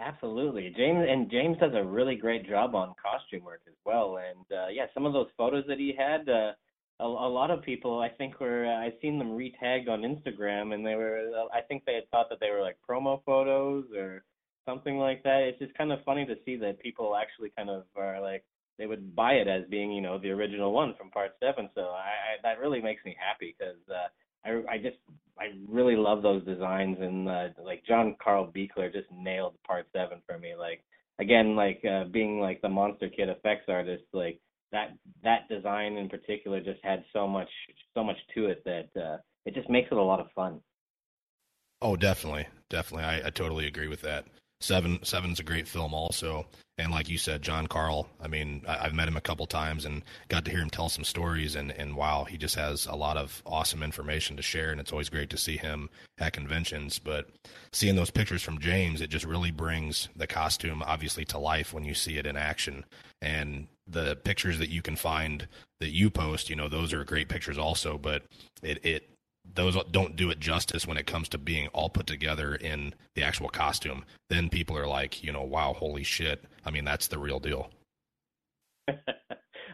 Absolutely, 0.00 0.74
James 0.76 1.06
and 1.08 1.30
James 1.30 1.56
does 1.58 1.72
a 1.72 1.82
really 1.82 2.16
great 2.16 2.48
job 2.48 2.74
on 2.74 2.94
costume 3.00 3.44
work 3.44 3.60
as 3.68 3.74
well. 3.86 4.18
And 4.18 4.44
uh, 4.50 4.66
yeah, 4.68 4.86
some 4.92 5.06
of 5.06 5.12
those 5.12 5.28
photos 5.36 5.64
that 5.68 5.78
he 5.78 5.94
had, 5.96 6.28
uh, 6.28 6.52
a, 7.00 7.04
a 7.04 7.30
lot 7.30 7.50
of 7.50 7.62
people 7.62 8.00
I 8.00 8.08
think 8.08 8.40
were 8.40 8.66
uh, 8.66 8.84
I've 8.84 8.94
seen 9.00 9.18
them 9.18 9.36
retagged 9.36 9.88
on 9.88 10.02
Instagram, 10.02 10.74
and 10.74 10.84
they 10.84 10.96
were 10.96 11.30
I 11.52 11.60
think 11.60 11.84
they 11.84 11.94
had 11.94 12.10
thought 12.10 12.28
that 12.30 12.40
they 12.40 12.50
were 12.50 12.60
like 12.60 12.76
promo 12.88 13.22
photos 13.24 13.84
or 13.96 14.24
something 14.68 14.98
like 14.98 15.22
that. 15.22 15.42
It's 15.42 15.58
just 15.60 15.74
kind 15.74 15.92
of 15.92 16.02
funny 16.04 16.26
to 16.26 16.34
see 16.44 16.56
that 16.56 16.80
people 16.80 17.16
actually 17.16 17.52
kind 17.56 17.70
of 17.70 17.84
are 17.96 18.20
like 18.20 18.44
they 18.78 18.86
would 18.86 19.14
buy 19.14 19.32
it 19.32 19.48
as 19.48 19.64
being 19.70 19.92
you 19.92 20.00
know 20.00 20.18
the 20.18 20.30
original 20.30 20.72
one 20.72 20.94
from 20.96 21.10
Part 21.10 21.32
Seven. 21.40 21.68
So 21.74 21.82
I, 21.82 21.84
I 21.84 22.42
that 22.42 22.60
really 22.60 22.80
makes 22.80 23.04
me 23.04 23.16
happy 23.18 23.54
because 23.58 23.78
uh, 23.88 24.08
I 24.44 24.74
I 24.74 24.78
just 24.78 24.96
I 25.38 25.52
really 25.68 25.96
love 25.96 26.22
those 26.22 26.44
designs 26.44 26.98
and 27.00 27.28
uh, 27.28 27.48
like 27.62 27.84
John 27.86 28.16
Carl 28.22 28.52
Buechler 28.54 28.92
just 28.92 29.10
nailed 29.12 29.54
Part 29.66 29.86
Seven 29.92 30.20
for 30.26 30.38
me. 30.38 30.54
Like 30.58 30.82
again, 31.18 31.56
like 31.56 31.82
uh, 31.84 32.04
being 32.04 32.40
like 32.40 32.60
the 32.62 32.68
Monster 32.68 33.08
Kid 33.08 33.28
effects 33.28 33.66
artist, 33.68 34.04
like 34.12 34.40
that 34.72 34.96
that 35.22 35.48
design 35.48 35.96
in 35.96 36.08
particular 36.08 36.60
just 36.60 36.80
had 36.82 37.04
so 37.12 37.26
much 37.26 37.48
so 37.94 38.02
much 38.02 38.16
to 38.34 38.46
it 38.46 38.62
that 38.64 38.88
uh, 39.00 39.18
it 39.46 39.54
just 39.54 39.70
makes 39.70 39.90
it 39.90 39.96
a 39.96 40.02
lot 40.02 40.20
of 40.20 40.26
fun. 40.34 40.60
oh 41.80 41.96
definitely 41.96 42.46
definitely 42.68 43.04
i, 43.04 43.26
I 43.26 43.30
totally 43.30 43.66
agree 43.66 43.88
with 43.88 44.02
that 44.02 44.24
seven 44.60 44.98
seven's 45.02 45.40
a 45.40 45.44
great 45.44 45.68
film 45.68 45.94
also. 45.94 46.46
And 46.76 46.90
like 46.90 47.08
you 47.08 47.18
said 47.18 47.40
john 47.40 47.68
carl 47.68 48.08
i 48.20 48.26
mean 48.26 48.62
I, 48.66 48.86
i've 48.86 48.94
met 48.94 49.06
him 49.06 49.16
a 49.16 49.20
couple 49.20 49.46
times 49.46 49.84
and 49.84 50.02
got 50.26 50.44
to 50.44 50.50
hear 50.50 50.58
him 50.58 50.70
tell 50.70 50.88
some 50.88 51.04
stories 51.04 51.54
and 51.54 51.70
and 51.70 51.94
wow 51.94 52.24
he 52.24 52.36
just 52.36 52.56
has 52.56 52.86
a 52.86 52.96
lot 52.96 53.16
of 53.16 53.42
awesome 53.46 53.80
information 53.80 54.36
to 54.36 54.42
share 54.42 54.72
and 54.72 54.80
it's 54.80 54.90
always 54.90 55.08
great 55.08 55.30
to 55.30 55.36
see 55.36 55.56
him 55.56 55.88
at 56.18 56.32
conventions. 56.32 56.98
But 56.98 57.28
seeing 57.72 57.94
those 57.94 58.10
pictures 58.10 58.42
from 58.42 58.58
james 58.58 59.00
it 59.00 59.08
just 59.08 59.24
really 59.24 59.52
brings 59.52 60.08
the 60.16 60.26
costume 60.26 60.82
obviously 60.84 61.24
to 61.26 61.38
life 61.38 61.72
when 61.72 61.84
you 61.84 61.94
see 61.94 62.16
it 62.18 62.26
in 62.26 62.36
action. 62.36 62.84
And 63.22 63.68
the 63.86 64.16
pictures 64.16 64.58
that 64.58 64.70
you 64.70 64.82
can 64.82 64.96
find 64.96 65.46
that 65.78 65.90
you 65.90 66.10
post 66.10 66.50
you 66.50 66.56
know 66.56 66.68
those 66.68 66.92
are 66.92 67.04
great 67.04 67.28
pictures 67.28 67.58
also 67.58 67.98
but 67.98 68.24
it 68.62 68.84
it 68.84 69.13
those 69.44 69.76
don't 69.90 70.16
do 70.16 70.30
it 70.30 70.40
justice 70.40 70.86
when 70.86 70.96
it 70.96 71.06
comes 71.06 71.28
to 71.30 71.38
being 71.38 71.68
all 71.68 71.88
put 71.88 72.06
together 72.06 72.54
in 72.54 72.94
the 73.14 73.22
actual 73.22 73.48
costume. 73.48 74.04
Then 74.28 74.48
people 74.48 74.76
are 74.76 74.86
like, 74.86 75.22
you 75.22 75.32
know, 75.32 75.42
wow, 75.42 75.74
holy 75.74 76.02
shit. 76.02 76.44
I 76.64 76.70
mean, 76.70 76.84
that's 76.84 77.08
the 77.08 77.18
real 77.18 77.40
deal. 77.40 77.70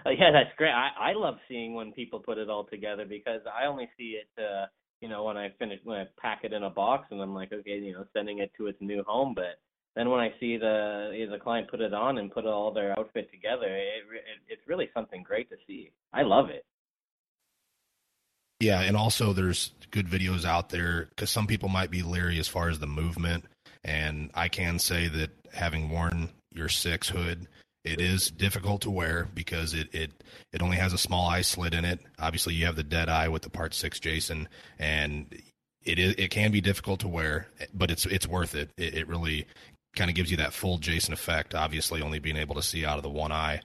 Yeah, 0.06 0.30
that's 0.32 0.54
great. 0.56 0.72
I 0.72 0.90
I 0.98 1.12
love 1.12 1.36
seeing 1.48 1.74
when 1.74 1.92
people 1.92 2.20
put 2.20 2.38
it 2.38 2.48
all 2.48 2.64
together 2.64 3.04
because 3.04 3.42
I 3.46 3.66
only 3.66 3.88
see 3.98 4.18
it 4.20 4.42
uh 4.42 4.66
you 5.00 5.08
know 5.08 5.24
when 5.24 5.36
I 5.36 5.50
finish 5.58 5.80
when 5.84 5.98
I 5.98 6.04
pack 6.18 6.40
it 6.42 6.52
in 6.52 6.62
a 6.62 6.70
box 6.70 7.08
and 7.10 7.20
I'm 7.20 7.34
like 7.34 7.52
okay 7.52 7.78
you 7.78 7.92
know 7.92 8.04
sending 8.12 8.38
it 8.38 8.50
to 8.56 8.66
its 8.66 8.78
new 8.80 9.02
home 9.06 9.34
but 9.34 9.60
then 9.94 10.08
when 10.08 10.20
I 10.20 10.32
see 10.40 10.56
the 10.56 11.26
the 11.30 11.38
client 11.38 11.70
put 11.70 11.80
it 11.80 11.92
on 11.92 12.18
and 12.18 12.30
put 12.30 12.46
all 12.46 12.72
their 12.72 12.98
outfit 12.98 13.30
together 13.30 13.66
it, 13.66 14.04
it 14.12 14.40
it's 14.48 14.66
really 14.66 14.88
something 14.94 15.22
great 15.22 15.50
to 15.50 15.56
see. 15.66 15.92
I 16.12 16.22
love 16.22 16.48
it. 16.50 16.64
Yeah, 18.60 18.80
and 18.82 18.96
also 18.96 19.32
there's 19.32 19.72
good 19.90 20.06
videos 20.06 20.44
out 20.44 20.68
there 20.68 21.06
because 21.10 21.30
some 21.30 21.46
people 21.46 21.68
might 21.68 21.90
be 21.90 22.02
leery 22.02 22.38
as 22.38 22.48
far 22.48 22.68
as 22.68 22.78
the 22.78 22.86
movement. 22.86 23.44
And 23.82 24.30
I 24.34 24.48
can 24.48 24.78
say 24.78 25.08
that 25.08 25.30
having 25.52 25.90
worn 25.90 26.28
your 26.52 26.68
six 26.68 27.08
hood 27.08 27.48
It 27.84 28.00
is 28.00 28.30
difficult 28.30 28.82
to 28.82 28.90
wear 28.90 29.28
because 29.34 29.72
it, 29.72 29.88
it 29.94 30.12
it 30.52 30.62
only 30.62 30.76
has 30.76 30.92
a 30.92 30.98
small 30.98 31.28
eye 31.28 31.40
slit 31.40 31.72
in 31.72 31.86
it. 31.86 32.00
Obviously, 32.18 32.52
you 32.54 32.66
have 32.66 32.76
the 32.76 32.82
dead 32.82 33.08
eye 33.08 33.28
with 33.28 33.40
the 33.42 33.48
Part 33.48 33.72
Six 33.72 33.98
Jason, 33.98 34.48
and 34.78 35.26
it 35.82 35.98
is 35.98 36.14
it 36.18 36.30
can 36.30 36.52
be 36.52 36.60
difficult 36.60 37.00
to 37.00 37.08
wear, 37.08 37.48
but 37.72 37.90
it's 37.90 38.04
it's 38.04 38.26
worth 38.28 38.54
it. 38.54 38.70
It, 38.76 38.94
it 38.94 39.08
really 39.08 39.46
kind 39.96 40.10
of 40.10 40.14
gives 40.14 40.30
you 40.30 40.36
that 40.36 40.52
full 40.52 40.76
Jason 40.76 41.14
effect. 41.14 41.54
Obviously, 41.54 42.02
only 42.02 42.18
being 42.18 42.36
able 42.36 42.54
to 42.56 42.62
see 42.62 42.84
out 42.84 42.98
of 42.98 43.02
the 43.02 43.08
one 43.08 43.32
eye, 43.32 43.62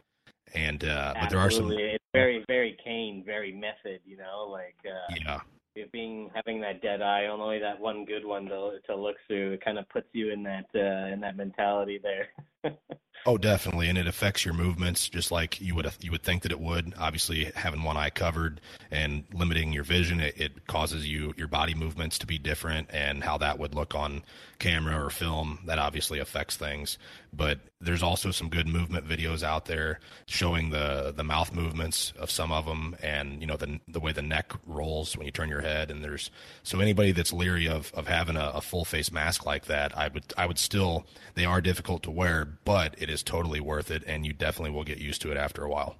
and 0.54 0.86
uh, 0.86 1.14
but 1.20 1.30
there 1.30 1.40
are 1.40 1.52
some 1.52 1.70
very, 2.16 2.46
very 2.48 2.78
Kane, 2.84 3.24
very 3.26 3.52
method. 3.52 4.02
You 4.06 4.18
know, 4.18 4.48
like 4.50 4.76
uh, 4.86 5.16
yeah 5.26 5.40
it 5.76 5.92
being 5.92 6.30
having 6.34 6.62
that 6.62 6.82
dead 6.82 7.02
eye, 7.02 7.26
only 7.26 7.60
that 7.60 7.80
one 7.80 8.06
good 8.06 8.26
one 8.26 8.46
to 8.46 8.78
to 8.88 8.96
look 8.96 9.18
through. 9.28 9.54
It 9.54 9.64
kind 9.64 9.78
of 9.78 9.88
puts 9.90 10.08
you 10.14 10.32
in 10.32 10.42
that 10.44 10.66
uh, 10.74 11.14
in 11.14 11.20
that 11.22 11.38
mentality 11.38 12.00
there. 12.02 12.30
Oh, 13.28 13.40
definitely, 13.40 13.90
and 13.90 13.98
it 13.98 14.06
affects 14.06 14.46
your 14.46 14.54
movements 14.54 15.10
just 15.10 15.32
like 15.32 15.60
you 15.60 15.74
would 15.74 15.92
you 16.00 16.12
would 16.12 16.22
think 16.22 16.44
that 16.44 16.52
it 16.52 16.60
would. 16.60 16.94
Obviously, 16.96 17.46
having 17.56 17.82
one 17.82 17.98
eye 17.98 18.12
covered 18.12 18.62
and 18.92 19.24
limiting 19.34 19.74
your 19.74 19.84
vision, 19.84 20.20
it, 20.20 20.40
it 20.40 20.68
causes 20.68 21.10
you 21.10 21.34
your 21.36 21.48
body 21.48 21.74
movements 21.74 22.20
to 22.20 22.28
be 22.28 22.38
different, 22.38 22.88
and 22.94 23.24
how 23.24 23.40
that 23.40 23.58
would 23.58 23.74
look 23.74 23.96
on 23.96 24.22
camera 24.60 25.04
or 25.04 25.10
film. 25.10 25.58
That 25.66 25.80
obviously 25.80 26.20
affects 26.20 26.56
things. 26.56 27.00
But 27.34 27.62
there's 27.82 28.04
also 28.04 28.30
some 28.30 28.50
good 28.50 28.68
movement 28.68 29.08
videos 29.08 29.42
out 29.42 29.66
there 29.66 30.00
showing 30.28 30.70
the 30.70 31.12
the 31.16 31.24
mouth 31.24 31.52
movements 31.52 32.14
of 32.20 32.30
some 32.30 32.52
of 32.52 32.66
them, 32.68 32.96
and 33.02 33.42
you 33.42 33.48
know 33.48 33.58
the 33.58 33.80
the 33.88 34.00
way 34.00 34.12
the 34.12 34.22
neck 34.22 34.54
rolls 34.68 35.18
when 35.18 35.26
you 35.26 35.32
turn 35.32 35.50
your 35.50 35.62
head. 35.62 35.90
And 35.90 36.04
there's 36.04 36.30
so 36.62 36.80
anybody 36.80 37.12
that's 37.12 37.34
leery 37.34 37.68
of 37.68 37.92
of 37.96 38.08
having 38.08 38.38
a, 38.38 38.52
a 38.54 38.62
full 38.62 38.86
face 38.86 39.12
mask 39.12 39.48
like 39.48 39.66
that, 39.66 39.98
I 39.98 40.10
would 40.10 40.26
I 40.38 40.46
would 40.46 40.60
still 40.60 41.08
they 41.34 41.46
are 41.46 41.60
difficult 41.60 42.04
to 42.04 42.12
wear, 42.12 42.55
but 42.64 42.96
it 42.98 43.10
is 43.10 43.24
totally 43.24 43.60
worth 43.60 43.92
it, 43.92 44.04
and 44.08 44.26
you 44.26 44.34
definitely 44.34 44.72
will 44.72 44.84
get 44.84 45.00
used 45.00 45.22
to 45.22 45.32
it 45.32 45.38
after 45.38 45.64
a 45.64 45.70
while. 45.70 45.96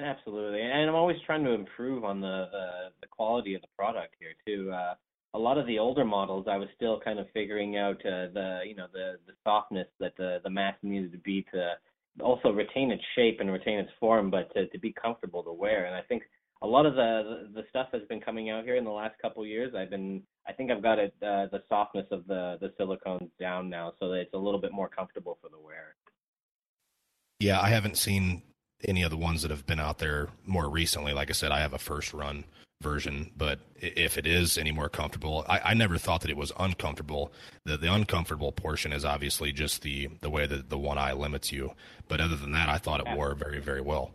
Absolutely, 0.00 0.62
and 0.62 0.88
I'm 0.88 0.94
always 0.94 1.18
trying 1.26 1.44
to 1.44 1.50
improve 1.50 2.04
on 2.04 2.20
the 2.20 2.46
the 3.00 3.06
quality 3.08 3.54
of 3.54 3.60
the 3.60 3.68
product 3.76 4.14
here 4.18 4.32
too. 4.46 4.72
Uh, 4.72 4.94
a 5.34 5.38
lot 5.38 5.58
of 5.58 5.66
the 5.66 5.78
older 5.78 6.04
models, 6.04 6.46
I 6.48 6.56
was 6.56 6.68
still 6.74 6.98
kind 6.98 7.18
of 7.18 7.26
figuring 7.32 7.76
out 7.76 7.96
uh, 8.06 8.32
the 8.32 8.60
you 8.66 8.74
know 8.74 8.86
the 8.92 9.18
the 9.26 9.34
softness 9.44 9.88
that 9.98 10.16
the 10.16 10.38
the 10.42 10.50
mask 10.50 10.78
needed 10.82 11.12
to 11.12 11.18
be 11.18 11.44
to 11.52 11.72
also 12.22 12.50
retain 12.50 12.90
its 12.90 13.02
shape 13.14 13.38
and 13.40 13.52
retain 13.52 13.78
its 13.78 13.90
form, 14.00 14.30
but 14.30 14.52
to, 14.54 14.66
to 14.68 14.78
be 14.78 14.92
comfortable 14.92 15.42
to 15.42 15.52
wear. 15.52 15.84
And 15.84 15.94
I 15.94 16.02
think 16.02 16.22
a 16.62 16.66
lot 16.66 16.86
of 16.86 16.94
the 16.94 17.48
the 17.54 17.64
stuff 17.70 17.88
that's 17.92 18.06
been 18.06 18.20
coming 18.20 18.50
out 18.50 18.64
here 18.64 18.76
in 18.76 18.84
the 18.84 18.90
last 18.90 19.14
couple 19.20 19.42
of 19.42 19.48
years, 19.48 19.74
I've 19.74 19.90
been 19.90 20.22
I 20.46 20.52
think 20.52 20.70
I've 20.70 20.82
got 20.82 20.98
it 20.98 21.14
uh, 21.22 21.46
the 21.46 21.62
softness 21.68 22.06
of 22.10 22.26
the 22.26 22.58
the 22.60 22.72
silicones 22.78 23.30
down 23.38 23.70
now, 23.70 23.94
so 23.98 24.10
that 24.10 24.20
it's 24.20 24.34
a 24.34 24.38
little 24.38 24.60
bit 24.60 24.72
more 24.72 24.88
comfortable 24.88 25.38
for 25.40 25.48
the 25.48 25.58
wearer. 25.58 25.94
Yeah, 27.38 27.60
I 27.60 27.70
haven't 27.70 27.96
seen 27.96 28.42
any 28.84 29.02
of 29.02 29.10
the 29.10 29.16
ones 29.16 29.42
that 29.42 29.50
have 29.50 29.66
been 29.66 29.80
out 29.80 29.98
there 29.98 30.28
more 30.46 30.68
recently. 30.68 31.12
Like 31.12 31.30
I 31.30 31.32
said, 31.32 31.50
I 31.50 31.60
have 31.60 31.72
a 31.72 31.78
first 31.78 32.12
run 32.12 32.44
version, 32.82 33.30
but 33.36 33.60
if 33.76 34.18
it 34.18 34.26
is 34.26 34.56
any 34.56 34.72
more 34.72 34.88
comfortable, 34.88 35.44
I, 35.48 35.60
I 35.60 35.74
never 35.74 35.98
thought 35.98 36.22
that 36.22 36.30
it 36.30 36.36
was 36.36 36.52
uncomfortable. 36.58 37.32
The 37.64 37.78
the 37.78 37.92
uncomfortable 37.92 38.52
portion 38.52 38.92
is 38.92 39.06
obviously 39.06 39.52
just 39.52 39.80
the 39.80 40.08
the 40.20 40.30
way 40.30 40.46
that 40.46 40.68
the 40.68 40.78
one 40.78 40.98
eye 40.98 41.14
limits 41.14 41.52
you. 41.52 41.72
But 42.06 42.20
other 42.20 42.36
than 42.36 42.52
that, 42.52 42.68
I 42.68 42.76
thought 42.76 43.00
it 43.00 43.16
wore 43.16 43.34
very 43.34 43.60
very 43.60 43.80
well. 43.80 44.10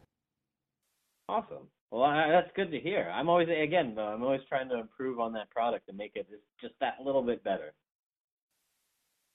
Awesome. 1.28 1.68
Well, 1.92 2.04
I, 2.04 2.30
that's 2.30 2.52
good 2.56 2.72
to 2.72 2.80
hear. 2.80 3.12
I'm 3.14 3.30
always 3.30 3.48
again 3.50 3.94
though 3.96 4.08
I'm 4.08 4.24
always 4.24 4.42
trying 4.50 4.70
to 4.70 4.80
improve 4.80 5.20
on 5.20 5.34
that 5.34 5.50
product 5.50 5.88
and 5.88 5.98
make 5.98 6.12
it 6.16 6.28
just, 6.30 6.44
just 6.62 6.74
that 6.82 6.96
little 7.04 7.24
bit 7.24 7.44
better. 7.44 7.74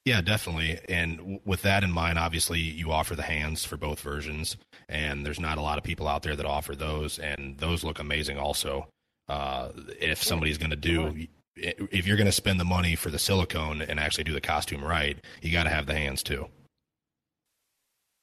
Yeah, 0.04 0.22
definitely. 0.22 0.80
And 0.88 1.18
w- 1.18 1.40
with 1.44 1.62
that 1.62 1.84
in 1.84 1.92
mind, 1.92 2.18
obviously 2.18 2.58
you 2.58 2.90
offer 2.90 3.14
the 3.14 3.22
hands 3.22 3.64
for 3.64 3.76
both 3.76 4.00
versions, 4.00 4.56
and 4.88 5.26
there's 5.26 5.40
not 5.40 5.58
a 5.58 5.60
lot 5.60 5.78
of 5.78 5.84
people 5.84 6.08
out 6.08 6.22
there 6.22 6.34
that 6.36 6.46
offer 6.46 6.74
those, 6.74 7.18
and 7.18 7.58
those 7.58 7.84
look 7.84 7.98
amazing 7.98 8.38
also. 8.38 8.88
Uh, 9.28 9.70
if 10.00 10.22
somebody's 10.22 10.58
going 10.58 10.70
to 10.70 10.76
do, 10.76 11.26
if 11.56 12.06
you're 12.06 12.16
going 12.16 12.26
to 12.26 12.32
spend 12.32 12.58
the 12.58 12.64
money 12.64 12.96
for 12.96 13.10
the 13.10 13.18
silicone 13.18 13.82
and 13.82 14.00
actually 14.00 14.24
do 14.24 14.32
the 14.32 14.40
costume 14.40 14.82
right, 14.82 15.22
you 15.42 15.52
got 15.52 15.64
to 15.64 15.70
have 15.70 15.86
the 15.86 15.94
hands 15.94 16.22
too. 16.22 16.48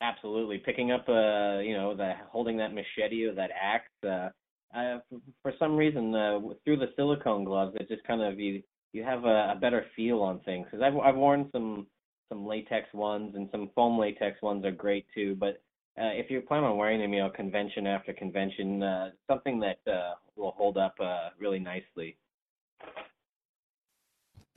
Absolutely, 0.01 0.59
picking 0.59 0.91
up 0.91 1.07
uh 1.09 1.57
you 1.59 1.73
know 1.75 1.95
the 1.95 2.13
holding 2.29 2.57
that 2.57 2.73
machete 2.73 3.25
or 3.25 3.33
that 3.33 3.49
axe. 3.59 3.89
Uh, 4.03 4.29
uh, 4.75 4.99
for, 5.09 5.19
for 5.41 5.53
some 5.57 5.75
reason, 5.75 6.13
uh, 6.13 6.39
through 6.63 6.77
the 6.77 6.91
silicone 6.95 7.43
gloves, 7.43 7.75
it 7.79 7.87
just 7.87 8.03
kind 8.03 8.21
of 8.21 8.39
you 8.39 8.61
you 8.93 9.03
have 9.03 9.25
a, 9.25 9.53
a 9.55 9.57
better 9.59 9.85
feel 9.95 10.21
on 10.21 10.39
things. 10.41 10.67
Because 10.69 10.83
I've 10.83 10.95
I've 10.97 11.15
worn 11.15 11.49
some 11.51 11.87
some 12.29 12.45
latex 12.45 12.93
ones 12.93 13.33
and 13.35 13.49
some 13.51 13.71
foam 13.73 13.97
latex 13.97 14.41
ones 14.41 14.65
are 14.65 14.71
great 14.71 15.05
too. 15.15 15.35
But 15.39 15.61
uh, 15.99 16.13
if 16.13 16.29
you 16.29 16.41
plan 16.41 16.63
on 16.63 16.77
wearing 16.77 17.01
them, 17.01 17.13
you 17.13 17.23
know, 17.23 17.29
convention 17.31 17.87
after 17.87 18.13
convention, 18.13 18.83
uh, 18.83 19.09
something 19.27 19.59
that 19.61 19.79
uh, 19.91 20.13
will 20.35 20.51
hold 20.51 20.77
up 20.77 20.93
uh, 20.99 21.29
really 21.39 21.59
nicely. 21.59 22.17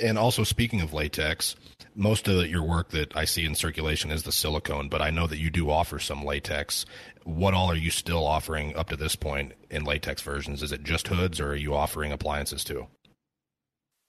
And 0.00 0.16
also, 0.18 0.44
speaking 0.44 0.80
of 0.80 0.94
latex, 0.94 1.56
most 1.94 2.26
of 2.26 2.46
your 2.46 2.62
work 2.62 2.90
that 2.90 3.16
I 3.16 3.24
see 3.24 3.44
in 3.44 3.54
circulation 3.54 4.10
is 4.10 4.22
the 4.22 4.32
silicone, 4.32 4.88
but 4.88 5.02
I 5.02 5.10
know 5.10 5.26
that 5.26 5.38
you 5.38 5.50
do 5.50 5.70
offer 5.70 5.98
some 5.98 6.24
latex. 6.24 6.86
What 7.24 7.52
all 7.52 7.70
are 7.70 7.76
you 7.76 7.90
still 7.90 8.26
offering 8.26 8.74
up 8.76 8.88
to 8.88 8.96
this 8.96 9.14
point 9.14 9.52
in 9.68 9.84
latex 9.84 10.22
versions? 10.22 10.62
Is 10.62 10.72
it 10.72 10.84
just 10.84 11.08
hoods, 11.08 11.40
or 11.40 11.50
are 11.50 11.56
you 11.56 11.74
offering 11.74 12.12
appliances 12.12 12.64
too? 12.64 12.86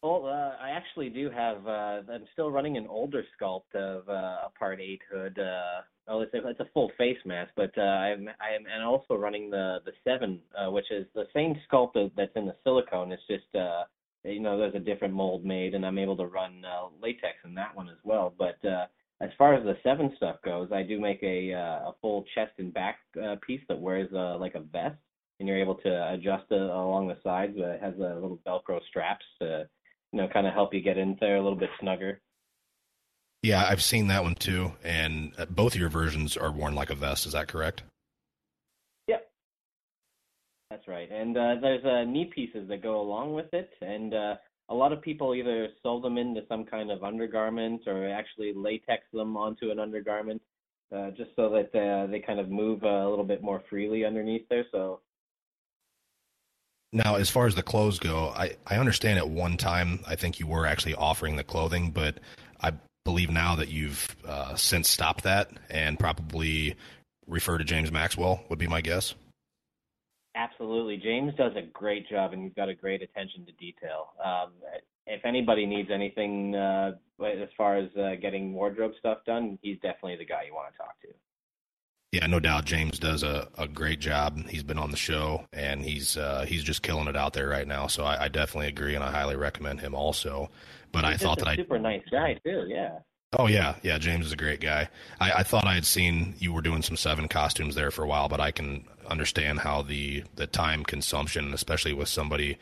Well, 0.01 0.25
uh, 0.25 0.63
I 0.63 0.71
actually 0.71 1.09
do 1.09 1.29
have. 1.29 1.67
Uh, 1.67 2.01
I'm 2.11 2.25
still 2.33 2.49
running 2.49 2.75
an 2.77 2.87
older 2.87 3.23
sculpt 3.39 3.75
of 3.75 4.09
uh, 4.09 4.47
a 4.47 4.51
Part 4.57 4.79
Eight 4.79 5.01
hood. 5.11 5.37
Uh, 5.37 5.81
oh, 6.07 6.21
it's 6.21 6.33
a, 6.33 6.47
it's 6.47 6.59
a 6.59 6.67
full 6.73 6.91
face 6.97 7.19
mask, 7.23 7.51
but 7.55 7.71
uh, 7.77 7.81
I'm 7.81 8.27
I'm 8.27 8.65
and 8.73 8.83
also 8.83 9.15
running 9.15 9.51
the 9.51 9.77
the 9.85 9.91
Seven, 10.03 10.39
uh, 10.57 10.71
which 10.71 10.89
is 10.89 11.05
the 11.13 11.27
same 11.35 11.55
sculpt 11.71 12.11
that's 12.15 12.35
in 12.35 12.47
the 12.47 12.55
silicone. 12.63 13.11
It's 13.11 13.21
just 13.27 13.53
uh, 13.53 13.83
you 14.23 14.39
know 14.39 14.57
there's 14.57 14.75
a 14.75 14.79
different 14.79 15.13
mold 15.13 15.45
made, 15.45 15.73
and 15.75 15.85
I'm 15.85 15.97
able 15.97 16.17
to 16.17 16.25
run 16.25 16.63
uh, 16.65 16.87
latex 17.01 17.37
in 17.45 17.53
that 17.55 17.75
one 17.75 17.89
as 17.89 17.97
well. 18.03 18.33
But 18.37 18.63
uh, 18.67 18.85
as 19.21 19.29
far 19.37 19.53
as 19.53 19.63
the 19.63 19.77
Seven 19.83 20.13
stuff 20.17 20.37
goes, 20.43 20.69
I 20.71 20.83
do 20.83 20.99
make 20.99 21.21
a 21.23 21.53
uh, 21.53 21.89
a 21.89 21.95
full 22.01 22.25
chest 22.35 22.53
and 22.57 22.73
back 22.73 22.99
uh, 23.21 23.35
piece 23.45 23.61
that 23.67 23.79
wears 23.79 24.09
uh, 24.13 24.37
like 24.37 24.55
a 24.55 24.61
vest, 24.61 24.97
and 25.39 25.47
you're 25.47 25.61
able 25.61 25.75
to 25.75 26.13
adjust 26.13 26.45
it 26.51 26.61
along 26.61 27.07
the 27.07 27.17
sides. 27.23 27.53
But 27.57 27.69
it 27.69 27.81
has 27.81 27.95
a 27.95 28.15
little 28.15 28.39
Velcro 28.45 28.79
straps 28.89 29.25
to 29.41 29.67
you 30.11 30.21
know, 30.21 30.27
kind 30.27 30.47
of 30.47 30.53
help 30.53 30.73
you 30.73 30.81
get 30.81 30.97
in 30.97 31.17
there 31.19 31.37
a 31.37 31.41
little 31.41 31.57
bit 31.57 31.69
snugger. 31.79 32.21
Yeah, 33.43 33.65
I've 33.67 33.81
seen 33.81 34.07
that 34.07 34.23
one 34.23 34.35
too, 34.35 34.73
and 34.83 35.33
uh, 35.37 35.45
both 35.45 35.73
of 35.73 35.79
your 35.79 35.89
versions 35.89 36.37
are 36.37 36.51
worn 36.51 36.75
like 36.75 36.91
a 36.91 36.95
vest. 36.95 37.25
Is 37.25 37.33
that 37.33 37.47
correct? 37.47 37.81
That's 40.71 40.87
right. 40.87 41.11
And 41.11 41.37
uh, 41.37 41.55
there's 41.61 41.83
uh, 41.83 42.09
knee 42.09 42.31
pieces 42.33 42.69
that 42.69 42.81
go 42.81 43.01
along 43.01 43.33
with 43.33 43.53
it, 43.53 43.69
and 43.81 44.13
uh, 44.13 44.35
a 44.69 44.73
lot 44.73 44.93
of 44.93 45.01
people 45.01 45.35
either 45.35 45.67
sew 45.83 45.99
them 45.99 46.17
into 46.17 46.43
some 46.47 46.63
kind 46.63 46.89
of 46.89 47.03
undergarment 47.03 47.81
or 47.87 48.07
actually 48.07 48.53
latex 48.55 49.03
them 49.11 49.35
onto 49.35 49.69
an 49.69 49.79
undergarment, 49.79 50.41
uh, 50.95 51.09
just 51.11 51.31
so 51.35 51.49
that 51.49 51.77
uh, 51.77 52.09
they 52.09 52.19
kind 52.19 52.39
of 52.39 52.47
move 52.47 52.85
uh, 52.85 52.87
a 52.87 53.09
little 53.09 53.25
bit 53.25 53.43
more 53.43 53.61
freely 53.69 54.05
underneath 54.05 54.47
there. 54.47 54.65
So 54.71 55.01
Now, 56.93 57.15
as 57.15 57.29
far 57.29 57.47
as 57.47 57.55
the 57.55 57.63
clothes 57.63 57.99
go, 57.99 58.29
I, 58.29 58.55
I 58.65 58.77
understand 58.77 59.19
at 59.19 59.27
one 59.27 59.57
time 59.57 59.99
I 60.07 60.15
think 60.15 60.39
you 60.39 60.47
were 60.47 60.65
actually 60.65 60.95
offering 60.95 61.35
the 61.35 61.43
clothing, 61.43 61.91
but 61.91 62.19
I 62.61 62.71
believe 63.03 63.29
now 63.29 63.57
that 63.57 63.67
you've 63.67 64.15
uh, 64.25 64.55
since 64.55 64.87
stopped 64.87 65.25
that 65.25 65.51
and 65.69 65.99
probably 65.99 66.77
refer 67.27 67.57
to 67.57 67.65
James 67.65 67.91
Maxwell 67.91 68.45
would 68.47 68.59
be 68.59 68.67
my 68.67 68.79
guess. 68.79 69.15
Absolutely. 70.41 70.97
James 70.97 71.33
does 71.35 71.51
a 71.55 71.61
great 71.61 72.09
job 72.09 72.33
and 72.33 72.43
he's 72.43 72.53
got 72.55 72.69
a 72.69 72.73
great 72.73 73.01
attention 73.01 73.45
to 73.45 73.51
detail. 73.53 74.13
Um, 74.23 74.51
if 75.05 75.23
anybody 75.25 75.65
needs 75.65 75.89
anything 75.93 76.55
uh, 76.55 76.93
as 77.23 77.49
far 77.57 77.77
as 77.77 77.89
uh, 77.95 78.15
getting 78.19 78.53
wardrobe 78.53 78.93
stuff 78.97 79.19
done, 79.25 79.59
he's 79.61 79.77
definitely 79.81 80.15
the 80.17 80.25
guy 80.25 80.43
you 80.47 80.53
want 80.53 80.71
to 80.73 80.77
talk 80.77 80.99
to. 81.01 81.07
Yeah, 82.11 82.27
no 82.27 82.39
doubt. 82.39 82.65
James 82.65 82.99
does 82.99 83.23
a, 83.23 83.49
a 83.57 83.67
great 83.67 83.99
job. 83.99 84.37
He's 84.49 84.63
been 84.63 84.77
on 84.77 84.91
the 84.91 84.97
show 84.97 85.45
and 85.53 85.83
he's 85.83 86.17
uh, 86.17 86.45
he's 86.47 86.63
just 86.63 86.81
killing 86.81 87.07
it 87.07 87.15
out 87.15 87.33
there 87.33 87.47
right 87.47 87.67
now. 87.67 87.87
So 87.87 88.03
I, 88.03 88.23
I 88.23 88.27
definitely 88.27 88.67
agree 88.67 88.95
and 88.95 89.03
I 89.03 89.11
highly 89.11 89.35
recommend 89.35 89.79
him 89.79 89.93
also. 89.93 90.49
But 90.91 91.05
I 91.05 91.11
He's 91.11 91.21
thought 91.21 91.37
just 91.37 91.45
that 91.45 91.51
a 91.51 91.53
I 91.53 91.55
super 91.55 91.79
nice 91.79 92.03
guy 92.11 92.33
too. 92.43 92.65
Yeah. 92.67 92.99
Oh 93.37 93.47
yeah, 93.47 93.75
yeah. 93.81 93.97
James 93.97 94.25
is 94.25 94.33
a 94.33 94.37
great 94.37 94.59
guy. 94.59 94.89
I, 95.19 95.31
I 95.31 95.43
thought 95.43 95.65
I 95.65 95.75
had 95.75 95.85
seen 95.85 96.35
you 96.39 96.51
were 96.51 96.61
doing 96.61 96.81
some 96.81 96.97
seven 96.97 97.29
costumes 97.29 97.75
there 97.75 97.89
for 97.89 98.03
a 98.03 98.07
while, 98.07 98.27
but 98.27 98.41
I 98.41 98.51
can 98.51 98.85
understand 99.07 99.59
how 99.59 99.83
the 99.83 100.25
the 100.35 100.47
time 100.47 100.83
consumption, 100.83 101.53
especially 101.53 101.93
with 101.93 102.09
somebody 102.09 102.57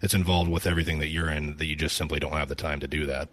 that's 0.00 0.14
involved 0.14 0.50
with 0.50 0.66
everything 0.66 0.98
that 1.00 1.08
you're 1.08 1.28
in, 1.28 1.58
that 1.58 1.66
you 1.66 1.76
just 1.76 1.96
simply 1.96 2.18
don't 2.20 2.32
have 2.32 2.48
the 2.48 2.54
time 2.54 2.80
to 2.80 2.88
do 2.88 3.04
that. 3.06 3.28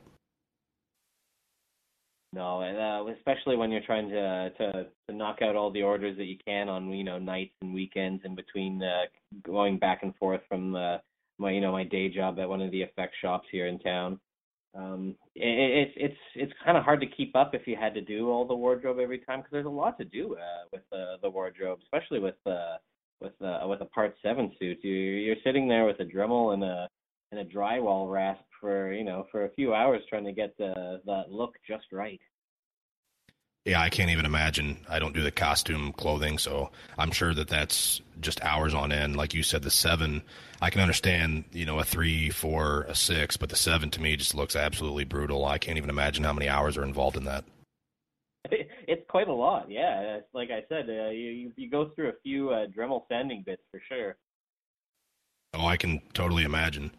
No, 2.33 2.61
and 2.61 2.77
uh, 2.77 3.11
especially 3.17 3.55
when 3.55 3.71
you're 3.71 3.81
trying 3.81 4.09
to, 4.09 4.49
to 4.57 4.87
to 5.07 5.15
knock 5.15 5.41
out 5.41 5.55
all 5.55 5.71
the 5.71 5.83
orders 5.83 6.17
that 6.17 6.25
you 6.25 6.37
can 6.45 6.67
on 6.67 6.89
you 6.91 7.05
know 7.05 7.17
nights 7.17 7.53
and 7.61 7.73
weekends 7.73 8.21
in 8.25 8.35
between 8.35 8.83
uh, 8.83 9.03
going 9.43 9.77
back 9.77 10.03
and 10.03 10.13
forth 10.17 10.41
from 10.49 10.75
uh, 10.75 10.97
my 11.37 11.51
you 11.51 11.61
know 11.61 11.71
my 11.71 11.85
day 11.85 12.09
job 12.09 12.37
at 12.37 12.49
one 12.49 12.61
of 12.61 12.71
the 12.71 12.81
effect 12.81 13.15
shops 13.21 13.47
here 13.49 13.67
in 13.67 13.79
town. 13.79 14.19
Um, 14.73 15.15
it, 15.35 15.89
it, 15.89 15.93
it's 15.97 16.17
it's 16.35 16.53
kind 16.63 16.77
of 16.77 16.83
hard 16.83 17.01
to 17.01 17.07
keep 17.07 17.35
up 17.35 17.53
if 17.53 17.67
you 17.67 17.75
had 17.75 17.93
to 17.93 18.01
do 18.01 18.29
all 18.29 18.45
the 18.45 18.55
wardrobe 18.55 18.99
every 18.99 19.19
time 19.19 19.39
because 19.39 19.51
there's 19.51 19.65
a 19.65 19.69
lot 19.69 19.97
to 19.97 20.05
do 20.05 20.35
uh, 20.35 20.67
with 20.71 20.83
uh, 20.93 21.17
the 21.21 21.29
wardrobe, 21.29 21.79
especially 21.83 22.19
with 22.19 22.35
uh, 22.45 22.77
with 23.19 23.33
uh, 23.41 23.65
with 23.67 23.81
a 23.81 23.85
Part 23.85 24.15
Seven 24.21 24.51
suit. 24.59 24.79
You 24.81 24.93
you're 24.93 25.35
sitting 25.43 25.67
there 25.67 25.85
with 25.85 25.99
a 25.99 26.05
Dremel 26.05 26.53
and 26.53 26.63
a 26.63 26.87
and 27.31 27.41
a 27.41 27.45
drywall 27.45 28.11
rasp 28.11 28.43
for 28.59 28.93
you 28.93 29.03
know 29.03 29.25
for 29.31 29.45
a 29.45 29.51
few 29.51 29.73
hours 29.73 30.01
trying 30.09 30.25
to 30.25 30.31
get 30.31 30.57
the 30.57 31.01
that 31.05 31.25
look 31.29 31.55
just 31.67 31.85
right. 31.91 32.21
Yeah, 33.65 33.79
I 33.79 33.89
can't 33.89 34.09
even 34.09 34.25
imagine. 34.25 34.77
I 34.89 34.97
don't 34.97 35.13
do 35.13 35.21
the 35.21 35.31
costume 35.31 35.93
clothing, 35.93 36.39
so 36.39 36.71
I'm 36.97 37.11
sure 37.11 37.33
that 37.33 37.47
that's 37.47 38.01
just 38.19 38.43
hours 38.43 38.73
on 38.73 38.91
end. 38.91 39.15
Like 39.15 39.35
you 39.35 39.43
said, 39.43 39.61
the 39.61 39.69
seven, 39.69 40.23
I 40.59 40.71
can 40.71 40.81
understand, 40.81 41.43
you 41.51 41.65
know, 41.65 41.77
a 41.77 41.83
three, 41.83 42.31
four, 42.31 42.83
a 42.83 42.95
six, 42.95 43.37
but 43.37 43.49
the 43.49 43.55
seven 43.55 43.91
to 43.91 44.01
me 44.01 44.15
just 44.15 44.33
looks 44.33 44.55
absolutely 44.55 45.03
brutal. 45.03 45.45
I 45.45 45.59
can't 45.59 45.77
even 45.77 45.91
imagine 45.91 46.23
how 46.23 46.33
many 46.33 46.49
hours 46.49 46.75
are 46.75 46.83
involved 46.83 47.17
in 47.17 47.25
that. 47.25 47.45
It's 48.87 49.07
quite 49.07 49.29
a 49.29 49.33
lot, 49.33 49.71
yeah. 49.71 50.19
Like 50.33 50.49
I 50.49 50.65
said, 50.67 50.89
uh, 50.89 51.11
you 51.11 51.53
you 51.55 51.69
go 51.69 51.91
through 51.95 52.09
a 52.09 52.19
few 52.23 52.49
uh, 52.49 52.65
Dremel 52.67 53.03
sanding 53.07 53.41
bits 53.45 53.61
for 53.71 53.81
sure. 53.87 54.17
Oh, 55.53 55.65
I 55.65 55.77
can 55.77 56.01
totally 56.13 56.43
imagine. 56.43 56.91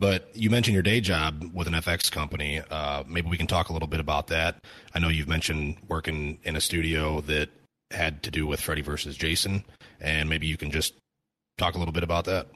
But 0.00 0.34
you 0.34 0.50
mentioned 0.50 0.74
your 0.74 0.82
day 0.82 1.00
job 1.00 1.44
with 1.54 1.68
an 1.68 1.74
FX 1.74 2.10
company. 2.10 2.60
Uh, 2.70 3.04
maybe 3.06 3.28
we 3.28 3.36
can 3.36 3.46
talk 3.46 3.68
a 3.68 3.72
little 3.72 3.88
bit 3.88 4.00
about 4.00 4.26
that. 4.28 4.56
I 4.94 4.98
know 4.98 5.08
you've 5.08 5.28
mentioned 5.28 5.76
working 5.88 6.38
in 6.42 6.56
a 6.56 6.60
studio 6.60 7.20
that 7.22 7.50
had 7.90 8.22
to 8.24 8.30
do 8.30 8.46
with 8.46 8.60
Freddy 8.60 8.82
versus 8.82 9.16
Jason, 9.16 9.64
and 10.00 10.28
maybe 10.28 10.46
you 10.46 10.56
can 10.56 10.70
just 10.70 10.94
talk 11.58 11.74
a 11.74 11.78
little 11.78 11.92
bit 11.92 12.02
about 12.02 12.24
that. 12.24 12.48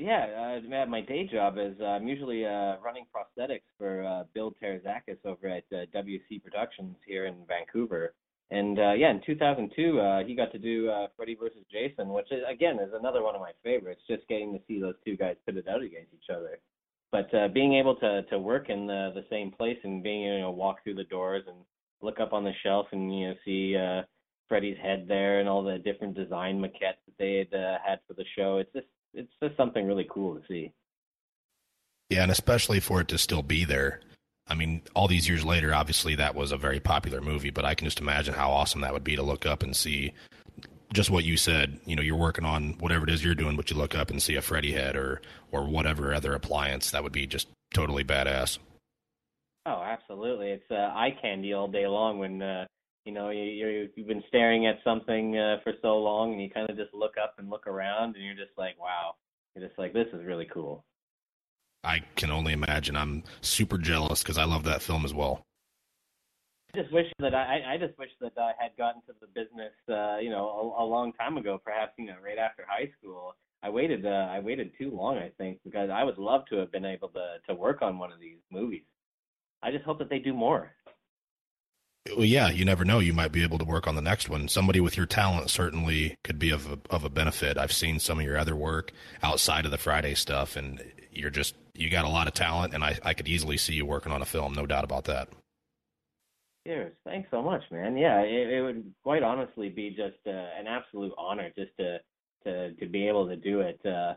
Yeah, 0.00 0.58
uh, 0.58 0.86
my 0.86 1.00
day 1.00 1.28
job 1.30 1.56
is 1.56 1.74
uh, 1.80 1.84
I'm 1.84 2.08
usually 2.08 2.44
uh, 2.44 2.76
running 2.84 3.04
prosthetics 3.14 3.62
for 3.78 4.04
uh, 4.04 4.24
Bill 4.34 4.52
Terezakis 4.60 5.18
over 5.24 5.46
at 5.46 5.64
uh, 5.72 5.86
WCT 5.94 6.42
Productions 6.42 6.96
here 7.06 7.26
in 7.26 7.36
Vancouver. 7.46 8.14
And 8.54 8.78
uh, 8.78 8.92
yeah, 8.92 9.10
in 9.10 9.20
2002, 9.26 10.00
uh, 10.00 10.24
he 10.24 10.36
got 10.36 10.52
to 10.52 10.58
do 10.58 10.88
uh, 10.88 11.08
Freddy 11.16 11.34
versus 11.34 11.64
Jason, 11.72 12.10
which 12.10 12.30
is, 12.30 12.42
again 12.48 12.78
is 12.78 12.92
another 12.94 13.20
one 13.20 13.34
of 13.34 13.40
my 13.40 13.50
favorites. 13.64 14.02
Just 14.08 14.28
getting 14.28 14.52
to 14.52 14.60
see 14.68 14.80
those 14.80 14.94
two 15.04 15.16
guys 15.16 15.34
put 15.44 15.56
it 15.56 15.66
out 15.66 15.82
against 15.82 16.14
each 16.14 16.30
other. 16.30 16.60
But 17.10 17.34
uh, 17.34 17.48
being 17.48 17.74
able 17.74 17.96
to 17.96 18.22
to 18.22 18.38
work 18.38 18.70
in 18.70 18.86
the 18.86 19.10
the 19.12 19.24
same 19.28 19.50
place 19.50 19.78
and 19.82 20.04
being 20.04 20.22
you 20.22 20.40
know 20.40 20.52
walk 20.52 20.84
through 20.84 20.94
the 20.94 21.04
doors 21.04 21.42
and 21.48 21.56
look 22.00 22.20
up 22.20 22.32
on 22.32 22.44
the 22.44 22.52
shelf 22.62 22.86
and 22.92 23.18
you 23.18 23.28
know 23.28 23.34
see 23.44 23.76
uh, 23.76 24.02
Freddy's 24.48 24.78
head 24.80 25.06
there 25.08 25.40
and 25.40 25.48
all 25.48 25.64
the 25.64 25.78
different 25.78 26.14
design 26.14 26.60
maquettes 26.60 27.02
that 27.06 27.18
they 27.18 27.38
had 27.38 27.58
uh, 27.58 27.78
had 27.84 27.98
for 28.06 28.14
the 28.14 28.24
show, 28.36 28.58
it's 28.58 28.72
just 28.72 28.86
it's 29.14 29.32
just 29.42 29.56
something 29.56 29.84
really 29.84 30.06
cool 30.08 30.36
to 30.36 30.42
see. 30.46 30.72
Yeah, 32.08 32.22
and 32.22 32.30
especially 32.30 32.78
for 32.78 33.00
it 33.00 33.08
to 33.08 33.18
still 33.18 33.42
be 33.42 33.64
there. 33.64 34.00
I 34.46 34.54
mean, 34.54 34.82
all 34.94 35.08
these 35.08 35.28
years 35.28 35.44
later, 35.44 35.74
obviously 35.74 36.14
that 36.16 36.34
was 36.34 36.52
a 36.52 36.58
very 36.58 36.80
popular 36.80 37.20
movie, 37.20 37.50
but 37.50 37.64
I 37.64 37.74
can 37.74 37.86
just 37.86 38.00
imagine 38.00 38.34
how 38.34 38.50
awesome 38.50 38.82
that 38.82 38.92
would 38.92 39.04
be 39.04 39.16
to 39.16 39.22
look 39.22 39.46
up 39.46 39.62
and 39.62 39.74
see 39.74 40.12
just 40.92 41.10
what 41.10 41.24
you 41.24 41.36
said. 41.36 41.80
You 41.86 41.96
know, 41.96 42.02
you're 42.02 42.16
working 42.16 42.44
on 42.44 42.74
whatever 42.78 43.04
it 43.04 43.10
is 43.10 43.24
you're 43.24 43.34
doing, 43.34 43.56
but 43.56 43.70
you 43.70 43.76
look 43.76 43.94
up 43.94 44.10
and 44.10 44.22
see 44.22 44.36
a 44.36 44.42
Freddy 44.42 44.72
head 44.72 44.96
or 44.96 45.22
or 45.50 45.66
whatever 45.66 46.14
other 46.14 46.34
appliance. 46.34 46.90
That 46.90 47.02
would 47.02 47.12
be 47.12 47.26
just 47.26 47.48
totally 47.72 48.04
badass. 48.04 48.58
Oh, 49.66 49.82
absolutely! 49.82 50.50
It's 50.50 50.70
uh, 50.70 50.74
eye 50.74 51.16
candy 51.22 51.54
all 51.54 51.68
day 51.68 51.86
long 51.86 52.18
when 52.18 52.42
uh, 52.42 52.66
you 53.06 53.12
know 53.12 53.30
you, 53.30 53.42
you 53.42 53.88
you've 53.96 54.06
been 54.06 54.22
staring 54.28 54.66
at 54.66 54.76
something 54.84 55.38
uh, 55.38 55.56
for 55.64 55.72
so 55.80 55.96
long, 55.96 56.32
and 56.32 56.42
you 56.42 56.50
kind 56.50 56.68
of 56.68 56.76
just 56.76 56.92
look 56.92 57.14
up 57.22 57.34
and 57.38 57.48
look 57.48 57.66
around, 57.66 58.14
and 58.14 58.24
you're 58.24 58.34
just 58.34 58.56
like, 58.58 58.78
wow, 58.78 59.14
you're 59.54 59.66
just 59.66 59.78
like, 59.78 59.94
this 59.94 60.08
is 60.12 60.24
really 60.24 60.46
cool. 60.52 60.84
I 61.84 62.00
can 62.16 62.30
only 62.30 62.52
imagine. 62.52 62.96
I'm 62.96 63.22
super 63.40 63.78
jealous 63.78 64.22
because 64.22 64.38
I 64.38 64.44
love 64.44 64.64
that 64.64 64.82
film 64.82 65.04
as 65.04 65.12
well. 65.12 65.44
I 66.74 66.80
just 66.80 66.92
wish 66.92 67.06
that 67.20 67.34
I, 67.34 67.74
I 67.74 67.76
just 67.78 67.96
wish 67.98 68.10
that 68.20 68.32
I 68.36 68.52
had 68.58 68.76
gotten 68.76 69.00
to 69.02 69.12
the 69.20 69.28
business, 69.28 69.72
uh, 69.88 70.18
you 70.18 70.30
know, 70.30 70.74
a, 70.78 70.82
a 70.82 70.86
long 70.86 71.12
time 71.12 71.36
ago. 71.36 71.60
Perhaps 71.62 71.92
you 71.98 72.06
know, 72.06 72.16
right 72.24 72.38
after 72.38 72.64
high 72.66 72.90
school. 72.98 73.34
I 73.62 73.70
waited. 73.70 74.04
Uh, 74.04 74.28
I 74.30 74.40
waited 74.40 74.72
too 74.78 74.90
long, 74.90 75.16
I 75.16 75.30
think, 75.38 75.60
because 75.64 75.88
I 75.90 76.04
would 76.04 76.18
love 76.18 76.42
to 76.50 76.56
have 76.56 76.72
been 76.72 76.84
able 76.84 77.08
to 77.10 77.36
to 77.48 77.54
work 77.54 77.80
on 77.82 77.98
one 77.98 78.12
of 78.12 78.20
these 78.20 78.38
movies. 78.50 78.84
I 79.62 79.70
just 79.70 79.84
hope 79.84 79.98
that 80.00 80.10
they 80.10 80.18
do 80.18 80.34
more. 80.34 80.72
Well, 82.14 82.26
yeah, 82.26 82.50
you 82.50 82.66
never 82.66 82.84
know. 82.84 82.98
You 82.98 83.14
might 83.14 83.32
be 83.32 83.42
able 83.42 83.56
to 83.58 83.64
work 83.64 83.86
on 83.86 83.94
the 83.94 84.02
next 84.02 84.28
one. 84.28 84.48
Somebody 84.48 84.78
with 84.78 84.96
your 84.96 85.06
talent 85.06 85.48
certainly 85.48 86.16
could 86.22 86.38
be 86.38 86.50
of 86.50 86.70
a, 86.70 86.78
of 86.90 87.04
a 87.04 87.08
benefit. 87.08 87.56
I've 87.56 87.72
seen 87.72 87.98
some 87.98 88.18
of 88.18 88.26
your 88.26 88.36
other 88.36 88.54
work 88.54 88.92
outside 89.22 89.64
of 89.64 89.70
the 89.70 89.78
Friday 89.78 90.14
stuff, 90.14 90.54
and 90.56 90.82
you're 91.10 91.30
just 91.30 91.54
you 91.74 91.90
got 91.90 92.04
a 92.04 92.08
lot 92.08 92.28
of 92.28 92.34
talent, 92.34 92.74
and 92.74 92.84
I 92.84 92.98
I 93.02 93.14
could 93.14 93.28
easily 93.28 93.56
see 93.56 93.74
you 93.74 93.84
working 93.84 94.12
on 94.12 94.22
a 94.22 94.26
film, 94.26 94.54
no 94.54 94.66
doubt 94.66 94.84
about 94.84 95.04
that. 95.04 95.28
Cheers. 96.66 96.94
Thanks 97.04 97.28
so 97.30 97.42
much, 97.42 97.62
man. 97.70 97.96
Yeah, 97.96 98.20
it, 98.20 98.48
it 98.48 98.62
would 98.62 98.94
quite 99.02 99.22
honestly 99.22 99.68
be 99.68 99.90
just 99.90 100.16
uh, 100.26 100.30
an 100.30 100.66
absolute 100.66 101.12
honor 101.18 101.50
just 101.56 101.76
to 101.78 101.98
to 102.44 102.74
to 102.74 102.86
be 102.86 103.06
able 103.08 103.28
to 103.28 103.36
do 103.36 103.60
it. 103.60 103.80
Uh, 103.84 104.14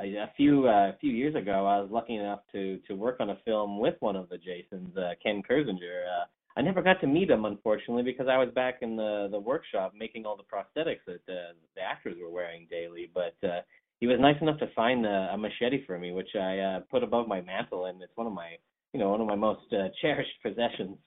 a, 0.00 0.16
a 0.16 0.30
few 0.36 0.66
uh, 0.66 0.90
a 0.90 0.96
few 1.00 1.12
years 1.12 1.34
ago, 1.34 1.66
I 1.66 1.80
was 1.80 1.90
lucky 1.90 2.16
enough 2.16 2.40
to 2.52 2.78
to 2.88 2.94
work 2.94 3.16
on 3.20 3.30
a 3.30 3.38
film 3.44 3.78
with 3.78 3.96
one 4.00 4.16
of 4.16 4.28
the 4.28 4.38
Jasons, 4.38 4.96
uh, 4.96 5.10
Ken 5.22 5.42
Kirzinger. 5.42 6.04
Uh, 6.06 6.24
I 6.56 6.62
never 6.62 6.82
got 6.82 7.00
to 7.02 7.06
meet 7.06 7.30
him, 7.30 7.44
unfortunately, 7.44 8.02
because 8.02 8.26
I 8.28 8.38
was 8.38 8.48
back 8.54 8.78
in 8.80 8.96
the 8.96 9.28
the 9.30 9.38
workshop 9.38 9.92
making 9.94 10.24
all 10.24 10.36
the 10.36 10.42
prosthetics 10.42 11.04
that 11.06 11.20
uh, 11.28 11.52
the 11.76 11.82
actors 11.82 12.16
were 12.20 12.30
wearing 12.30 12.66
daily. 12.70 13.10
But 13.12 13.34
uh, 13.46 13.60
he 14.00 14.06
was 14.06 14.09
nice 14.20 14.40
enough 14.40 14.58
to 14.58 14.68
find 14.74 15.06
a, 15.06 15.30
a 15.32 15.38
machete 15.38 15.84
for 15.86 15.98
me, 15.98 16.12
which 16.12 16.34
I 16.34 16.58
uh, 16.58 16.80
put 16.90 17.02
above 17.02 17.28
my 17.28 17.40
mantle, 17.40 17.86
and 17.86 18.02
it's 18.02 18.16
one 18.16 18.26
of 18.26 18.32
my 18.32 18.56
you 18.92 19.00
know 19.00 19.10
one 19.10 19.20
of 19.20 19.26
my 19.26 19.36
most 19.36 19.72
uh, 19.72 19.88
cherished 20.00 20.42
possessions. 20.42 20.98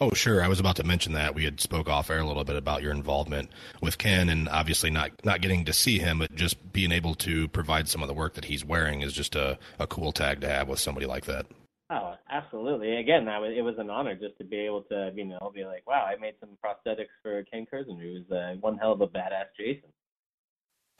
Oh, 0.00 0.12
sure. 0.12 0.44
I 0.44 0.46
was 0.46 0.60
about 0.60 0.76
to 0.76 0.84
mention 0.84 1.14
that 1.14 1.34
we 1.34 1.42
had 1.42 1.60
spoke 1.60 1.88
off 1.88 2.08
air 2.08 2.20
a 2.20 2.24
little 2.24 2.44
bit 2.44 2.54
about 2.54 2.82
your 2.82 2.92
involvement 2.92 3.50
with 3.82 3.98
Ken, 3.98 4.28
and 4.28 4.48
obviously 4.48 4.90
not 4.90 5.10
not 5.24 5.40
getting 5.40 5.64
to 5.64 5.72
see 5.72 5.98
him, 5.98 6.20
but 6.20 6.34
just 6.34 6.72
being 6.72 6.92
able 6.92 7.16
to 7.16 7.48
provide 7.48 7.88
some 7.88 8.02
of 8.02 8.08
the 8.08 8.14
work 8.14 8.34
that 8.34 8.44
he's 8.44 8.64
wearing 8.64 9.00
is 9.00 9.12
just 9.12 9.34
a, 9.34 9.58
a 9.80 9.88
cool 9.88 10.12
tag 10.12 10.40
to 10.42 10.48
have 10.48 10.68
with 10.68 10.78
somebody 10.78 11.06
like 11.06 11.24
that. 11.24 11.46
Oh, 11.90 12.14
absolutely. 12.30 12.96
Again, 12.96 13.24
that 13.24 13.40
was 13.40 13.52
it 13.56 13.62
was 13.62 13.74
an 13.78 13.90
honor 13.90 14.14
just 14.14 14.38
to 14.38 14.44
be 14.44 14.58
able 14.58 14.82
to, 14.82 15.10
you 15.16 15.24
know, 15.24 15.50
be 15.52 15.64
like, 15.64 15.84
wow, 15.84 16.06
I 16.06 16.20
made 16.20 16.34
some 16.38 16.50
prosthetics 16.64 17.08
for 17.20 17.42
Ken 17.44 17.66
Kirzinger, 17.72 18.00
who's 18.00 18.30
uh, 18.30 18.54
one 18.60 18.78
hell 18.78 18.92
of 18.92 19.00
a 19.00 19.08
badass 19.08 19.50
Jason. 19.58 19.88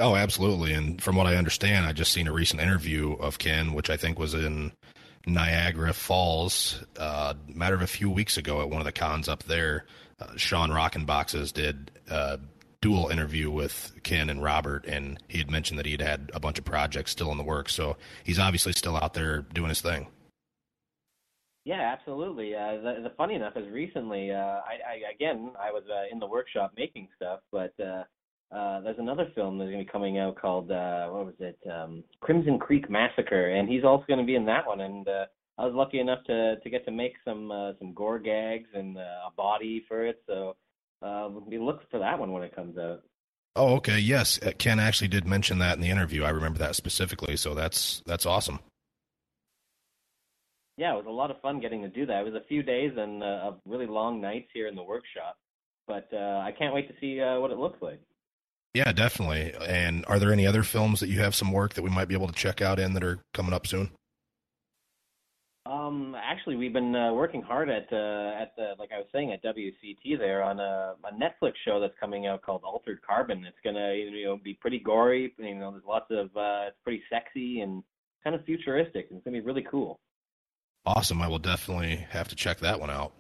Oh, 0.01 0.15
absolutely. 0.15 0.73
And 0.75 1.03
from 1.03 1.17
what 1.17 1.27
I 1.27 1.37
understand, 1.37 1.87
I 1.87 1.93
just 1.93 2.13
seen 2.13 2.29
a 2.29 2.33
recent 2.33 2.63
interview 2.63 3.15
of 3.15 3.39
Ken, 3.39 3.73
which 3.73 3.91
I 3.91 3.97
think 3.97 4.19
was 4.19 4.33
in 4.33 4.73
Niagara 5.27 5.93
Falls, 5.93 6.85
uh, 6.99 7.35
matter 7.49 7.75
of 7.75 7.83
a 7.83 7.89
few 7.89 8.09
weeks 8.09 8.37
ago 8.37 8.61
at 8.61 8.71
one 8.71 8.81
of 8.81 8.85
the 8.85 8.93
cons 8.93 9.29
up 9.29 9.43
there. 9.45 9.87
Uh, 10.21 10.37
Sean 10.37 10.71
Rockenboxes 10.71 11.53
did 11.53 11.91
a 12.09 12.39
dual 12.81 13.09
interview 13.09 13.51
with 13.51 13.93
Ken 14.05 14.31
and 14.31 14.41
Robert, 14.41 14.85
and 14.87 15.19
he 15.27 15.39
had 15.39 15.51
mentioned 15.51 15.81
that 15.81 15.87
he'd 15.87 16.01
had 16.01 16.31
a 16.33 16.39
bunch 16.39 16.59
of 16.59 16.65
projects 16.65 17.11
still 17.11 17.33
in 17.33 17.39
the 17.39 17.45
works. 17.45 17.75
So 17.75 17.97
he's 18.23 18.39
obviously 18.39 18.73
still 18.75 18.97
out 18.97 19.15
there 19.15 19.43
doing 19.43 19.69
his 19.69 19.81
thing. 19.81 20.07
Yeah, 21.65 21.93
absolutely. 21.93 22.55
Uh, 22.55 22.77
the, 22.77 23.01
the 23.03 23.13
funny 23.17 23.35
enough 23.35 23.57
is 23.57 23.69
recently, 23.69 24.31
uh, 24.31 24.37
I, 24.37 24.79
I 24.89 25.13
again 25.13 25.51
I 25.61 25.73
was 25.73 25.83
uh, 25.91 26.05
in 26.11 26.19
the 26.19 26.27
workshop 26.27 26.73
making 26.77 27.09
stuff, 27.17 27.41
but 27.53 27.75
uh, 27.79 28.05
uh, 28.51 28.81
there's 28.81 28.99
another 28.99 29.31
film 29.35 29.59
that's 29.59 29.71
going 29.71 29.81
to 29.81 29.85
be 29.85 29.91
coming 29.91 30.19
out 30.19 30.37
called 30.37 30.71
uh, 30.71 31.09
what 31.09 31.27
was 31.27 31.35
it, 31.39 31.59
um, 31.71 32.03
Crimson 32.21 32.59
Creek 32.59 32.89
Massacre, 32.91 33.51
and 33.51 33.69
he's 33.69 33.85
also 33.85 34.05
going 34.07 34.21
to 34.21 34.27
be 34.27 34.37
in 34.37 34.47
that 34.47 34.67
one. 34.67 34.81
And 34.81 35.07
uh, 35.07 35.27
I 35.59 35.67
was 35.67 35.75
lucky 35.75 36.01
enough 36.01 36.25
to 36.27 36.57
to 36.57 36.71
get 36.71 36.85
to 36.87 36.91
make 36.91 37.15
some 37.25 37.51
uh, 37.51 37.73
some 37.79 37.93
gore 37.95 38.19
gags 38.19 38.69
and 38.75 38.97
uh, 38.97 39.29
a 39.29 39.31
body 39.37 39.85
for 39.87 40.07
it, 40.07 40.23
so 40.27 40.57
uh, 41.03 41.29
be 41.49 41.59
look 41.59 41.89
for 41.91 41.99
that 41.99 42.19
one 42.19 42.33
when 42.33 42.43
it 42.43 42.55
comes 42.55 42.79
out. 42.79 43.03
Oh, 43.57 43.75
okay. 43.77 43.99
Yes, 43.99 44.39
uh, 44.43 44.53
Ken 44.57 44.79
actually 44.79 45.09
did 45.09 45.27
mention 45.27 45.59
that 45.59 45.75
in 45.75 45.81
the 45.81 45.91
interview. 45.91 46.23
I 46.23 46.31
remember 46.31 46.59
that 46.61 46.77
specifically, 46.77 47.37
so 47.37 47.55
that's 47.55 48.03
that's 48.07 48.25
awesome 48.25 48.61
yeah, 50.79 50.93
it 50.93 50.97
was 50.97 51.07
a 51.07 51.11
lot 51.11 51.33
of 51.33 51.41
fun 51.41 51.61
getting 51.61 51.83
to 51.83 51.89
do 51.89 52.07
that. 52.07 52.21
It 52.21 52.33
was 52.33 52.41
a 52.41 52.47
few 52.47 52.63
days 52.63 52.93
and 52.97 53.23
uh, 53.23 53.53
really 53.67 53.87
long 53.87 54.21
nights 54.21 54.49
here 54.55 54.69
in 54.69 54.77
the 54.77 54.83
workshop, 54.83 55.37
but 55.89 56.09
uh, 56.13 56.39
I 56.39 56.55
can't 56.57 56.73
wait 56.73 56.87
to 56.87 56.95
see 57.01 57.21
uh, 57.21 57.41
what 57.41 57.51
it 57.51 57.59
looks 57.59 57.83
like. 57.83 58.01
Yeah, 58.75 58.93
definitely. 58.93 59.55
And 59.67 60.05
are 60.07 60.19
there 60.19 60.33
any 60.33 60.47
other 60.47 60.63
films 60.63 61.01
that 61.01 61.09
you 61.09 61.21
have 61.21 61.35
some 61.35 61.53
work 61.53 61.75
that 61.75 61.83
we 61.83 61.91
might 61.91 62.07
be 62.07 62.15
able 62.15 62.29
to 62.29 62.35
check 62.35 62.61
out 62.61 62.79
in 62.79 62.95
that 62.95 63.05
are 63.05 63.19
coming 63.35 63.53
up 63.53 63.67
soon? 63.67 63.91
Um, 65.69 66.17
actually, 66.17 66.57
we've 66.57 66.73
been 66.73 66.95
uh, 66.97 67.13
working 67.13 67.43
hard 67.43 67.69
at 67.69 67.93
uh, 67.93 68.41
at 68.41 68.57
the 68.57 68.75
like 68.79 68.91
I 68.91 68.99
was 68.99 69.07
saying 69.13 69.33
at 69.33 69.45
WCT 69.45 70.19
there 70.19 70.43
on 70.43 70.61
a, 70.61 70.95
a 71.05 71.13
Netflix 71.13 71.53
show 71.65 71.79
that's 71.79 71.93
coming 72.01 72.27
out 72.27 72.41
called 72.41 72.63
Altered 72.65 73.01
Carbon. 73.07 73.45
It's 73.45 73.59
gonna 73.63 73.93
you 73.93 74.25
know 74.25 74.39
be 74.43 74.55
pretty 74.55 74.79
gory. 74.79 75.35
You 75.39 75.55
know, 75.57 75.73
there's 75.73 75.85
lots 75.87 76.07
of 76.11 76.35
uh, 76.35 76.69
it's 76.69 76.77
pretty 76.83 77.03
sexy 77.11 77.61
and 77.61 77.83
kind 78.25 78.35
of 78.35 78.45
futuristic. 78.47 79.09
and 79.11 79.19
It's 79.19 79.25
gonna 79.25 79.37
be 79.37 79.45
really 79.45 79.67
cool. 79.71 80.01
Awesome. 80.87 81.21
I 81.21 81.29
will 81.29 81.39
definitely 81.39 81.97
have 82.11 82.29
to 82.29 82.37
check 82.37 82.61
that 82.61 82.81
one 82.81 82.89
out. 82.89 83.13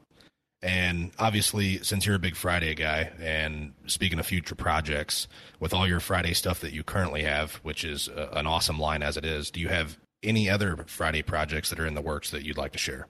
And 0.61 1.13
obviously, 1.19 1.79
since 1.85 2.05
you're 2.05 2.17
a 2.17 2.21
big 2.21 2.35
Friday 2.35 2.75
guy, 2.75 3.13
and 3.21 3.75
speaking 3.87 4.19
of 4.19 4.27
future 4.27 4.57
projects, 4.57 5.29
with 5.61 5.73
all 5.73 5.87
your 5.87 6.01
Friday 6.01 6.35
stuff 6.35 6.61
that 6.61 6.73
you 6.73 6.83
currently 6.83 7.23
have, 7.23 7.57
which 7.57 7.85
is 7.85 8.09
a, 8.09 8.31
an 8.33 8.47
awesome 8.47 8.79
line 8.79 9.03
as 9.03 9.17
it 9.17 9.25
is, 9.25 9.51
do 9.51 9.61
you 9.61 9.69
have 9.69 9.99
any 10.23 10.51
other 10.51 10.85
Friday 10.87 11.23
projects 11.23 11.71
that 11.71 11.79
are 11.79 11.87
in 11.87 11.95
the 11.95 12.03
works 12.03 12.33
that 12.33 12.45
you'd 12.45 12.59
like 12.59 12.73
to 12.73 12.79
share? 12.79 13.07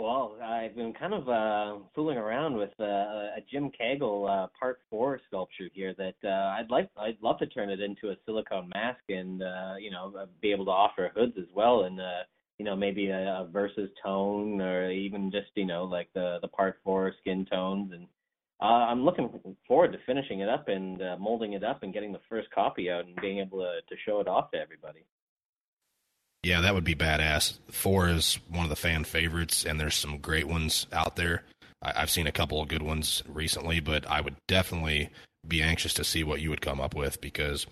Well, 0.00 0.36
I've 0.42 0.76
been 0.76 0.92
kind 0.92 1.12
of 1.12 1.28
uh, 1.28 1.84
fooling 1.94 2.18
around 2.18 2.56
with 2.56 2.70
uh, 2.80 2.84
a 2.84 3.38
Jim 3.50 3.70
Cagle 3.80 4.28
uh, 4.28 4.46
Part 4.58 4.78
Four 4.90 5.20
sculpture 5.26 5.68
here 5.72 5.94
that 5.98 6.14
uh, 6.24 6.56
I'd 6.58 6.70
like. 6.70 6.88
I'd 6.96 7.18
love 7.20 7.38
to 7.38 7.46
turn 7.46 7.68
it 7.68 7.80
into 7.80 8.10
a 8.10 8.16
silicone 8.24 8.70
mask 8.74 9.00
and 9.08 9.42
uh, 9.42 9.74
you 9.80 9.90
know 9.90 10.12
uh, 10.16 10.26
be 10.40 10.52
able 10.52 10.64
to 10.66 10.70
offer 10.70 11.10
hoods 11.16 11.34
as 11.36 11.48
well, 11.52 11.82
and 11.82 12.00
uh, 12.00 12.22
you 12.58 12.64
know 12.64 12.76
maybe 12.76 13.08
a, 13.08 13.40
a 13.40 13.48
versus 13.50 13.90
tone 14.02 14.60
or 14.60 14.90
even 14.90 15.30
just 15.30 15.48
you 15.54 15.66
know 15.66 15.84
like 15.84 16.08
the 16.14 16.38
the 16.42 16.48
Part 16.48 16.78
Four 16.84 17.14
skin 17.20 17.46
tones, 17.46 17.92
and 17.92 18.06
uh, 18.60 18.64
I'm 18.64 19.04
looking 19.04 19.56
forward 19.66 19.92
to 19.92 19.98
finishing 20.06 20.40
it 20.40 20.48
up 20.48 20.68
and 20.68 21.00
uh, 21.00 21.16
molding 21.18 21.52
it 21.52 21.64
up 21.64 21.82
and 21.82 21.92
getting 21.92 22.12
the 22.12 22.20
first 22.28 22.50
copy 22.50 22.90
out 22.90 23.06
and 23.06 23.16
being 23.16 23.38
able 23.38 23.58
to 23.58 23.80
to 23.88 24.00
show 24.04 24.20
it 24.20 24.28
off 24.28 24.50
to 24.52 24.58
everybody. 24.58 25.04
Yeah, 26.42 26.60
that 26.60 26.74
would 26.74 26.84
be 26.84 26.94
badass. 26.94 27.58
Four 27.70 28.08
is 28.08 28.38
one 28.48 28.64
of 28.64 28.70
the 28.70 28.76
fan 28.76 29.04
favorites, 29.04 29.64
and 29.64 29.80
there's 29.80 29.96
some 29.96 30.18
great 30.18 30.46
ones 30.46 30.86
out 30.92 31.16
there. 31.16 31.44
I, 31.82 31.94
I've 31.96 32.10
seen 32.10 32.26
a 32.26 32.32
couple 32.32 32.60
of 32.60 32.68
good 32.68 32.82
ones 32.82 33.22
recently, 33.28 33.80
but 33.80 34.06
I 34.06 34.20
would 34.20 34.36
definitely 34.46 35.10
be 35.46 35.62
anxious 35.62 35.94
to 35.94 36.04
see 36.04 36.24
what 36.24 36.40
you 36.40 36.50
would 36.50 36.60
come 36.60 36.80
up 36.80 36.94
with 36.94 37.20
because 37.20 37.66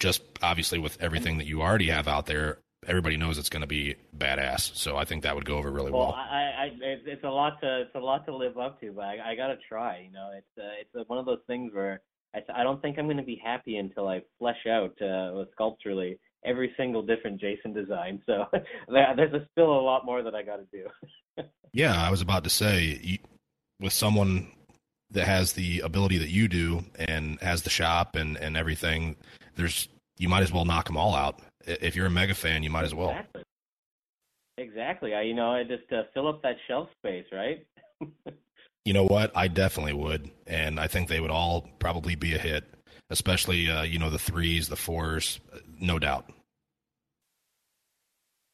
just 0.00 0.22
obviously 0.42 0.78
with 0.78 1.00
everything 1.00 1.38
that 1.38 1.46
you 1.46 1.62
already 1.62 1.88
have 1.88 2.08
out 2.08 2.26
there, 2.26 2.58
everybody 2.86 3.16
knows 3.16 3.38
it's 3.38 3.48
going 3.48 3.62
to 3.62 3.66
be 3.66 3.96
badass. 4.16 4.74
So 4.76 4.96
I 4.96 5.04
think 5.04 5.22
that 5.22 5.34
would 5.34 5.44
go 5.44 5.56
over 5.56 5.70
really 5.70 5.90
Well, 5.90 6.08
well. 6.08 6.12
I, 6.14 6.64
I, 6.64 6.70
it's, 6.82 7.24
a 7.24 7.28
lot 7.28 7.60
to, 7.60 7.82
it's 7.82 7.94
a 7.94 8.00
lot 8.00 8.26
to 8.26 8.34
live 8.34 8.58
up 8.58 8.80
to, 8.80 8.92
but 8.92 9.04
I, 9.04 9.32
I 9.32 9.34
gotta 9.36 9.56
try. 9.68 10.04
You 10.06 10.12
know, 10.12 10.30
it's, 10.36 10.46
uh, 10.58 10.80
it's 10.80 10.90
uh 10.98 11.04
one 11.06 11.18
of 11.18 11.26
those 11.26 11.40
things 11.46 11.72
where 11.72 12.00
I, 12.34 12.40
I 12.54 12.62
don't 12.62 12.80
think 12.82 12.98
I'm 12.98 13.06
going 13.06 13.16
to 13.18 13.22
be 13.22 13.40
happy 13.42 13.76
until 13.76 14.08
I 14.08 14.22
flesh 14.38 14.66
out 14.68 15.00
uh, 15.00 15.44
sculpturally 15.52 16.18
every 16.44 16.72
single 16.76 17.02
different 17.02 17.40
Jason 17.40 17.72
design. 17.72 18.20
So 18.26 18.46
there's 18.88 19.32
a, 19.32 19.46
still 19.52 19.72
a 19.72 19.82
lot 19.82 20.04
more 20.04 20.22
that 20.22 20.34
I 20.34 20.42
got 20.42 20.56
to 20.56 20.66
do. 20.72 20.86
Yeah, 21.74 21.94
I 21.96 22.10
was 22.10 22.20
about 22.20 22.44
to 22.44 22.50
say, 22.50 23.00
you, 23.02 23.18
with 23.80 23.94
someone 23.94 24.52
that 25.10 25.26
has 25.26 25.54
the 25.54 25.80
ability 25.80 26.18
that 26.18 26.28
you 26.28 26.46
do 26.46 26.84
and 26.96 27.40
has 27.40 27.62
the 27.62 27.70
shop 27.70 28.14
and, 28.14 28.36
and 28.36 28.58
everything, 28.58 29.16
there's 29.56 29.88
you 30.18 30.28
might 30.28 30.42
as 30.42 30.52
well 30.52 30.66
knock 30.66 30.86
them 30.86 30.98
all 30.98 31.14
out. 31.14 31.40
If 31.66 31.96
you're 31.96 32.06
a 32.06 32.10
mega 32.10 32.34
fan, 32.34 32.62
you 32.62 32.70
might 32.70 32.84
as 32.84 32.94
well. 32.94 33.10
Exactly. 33.10 33.42
Exactly. 34.58 35.14
I, 35.14 35.22
you 35.22 35.34
know, 35.34 35.52
I 35.52 35.64
just 35.64 35.90
uh, 35.92 36.02
fill 36.14 36.28
up 36.28 36.42
that 36.42 36.56
shelf 36.68 36.88
space, 36.98 37.26
right? 37.32 37.66
You 38.84 38.92
know 38.92 39.04
what? 39.04 39.30
I 39.36 39.46
definitely 39.46 39.92
would, 39.92 40.28
and 40.44 40.80
I 40.80 40.88
think 40.88 41.08
they 41.08 41.20
would 41.20 41.30
all 41.30 41.68
probably 41.78 42.16
be 42.16 42.34
a 42.34 42.38
hit, 42.38 42.64
especially 43.10 43.70
uh, 43.70 43.82
you 43.82 44.00
know 44.00 44.10
the 44.10 44.18
threes, 44.18 44.68
the 44.68 44.76
fours, 44.76 45.38
uh, 45.54 45.58
no 45.78 46.00
doubt. 46.00 46.32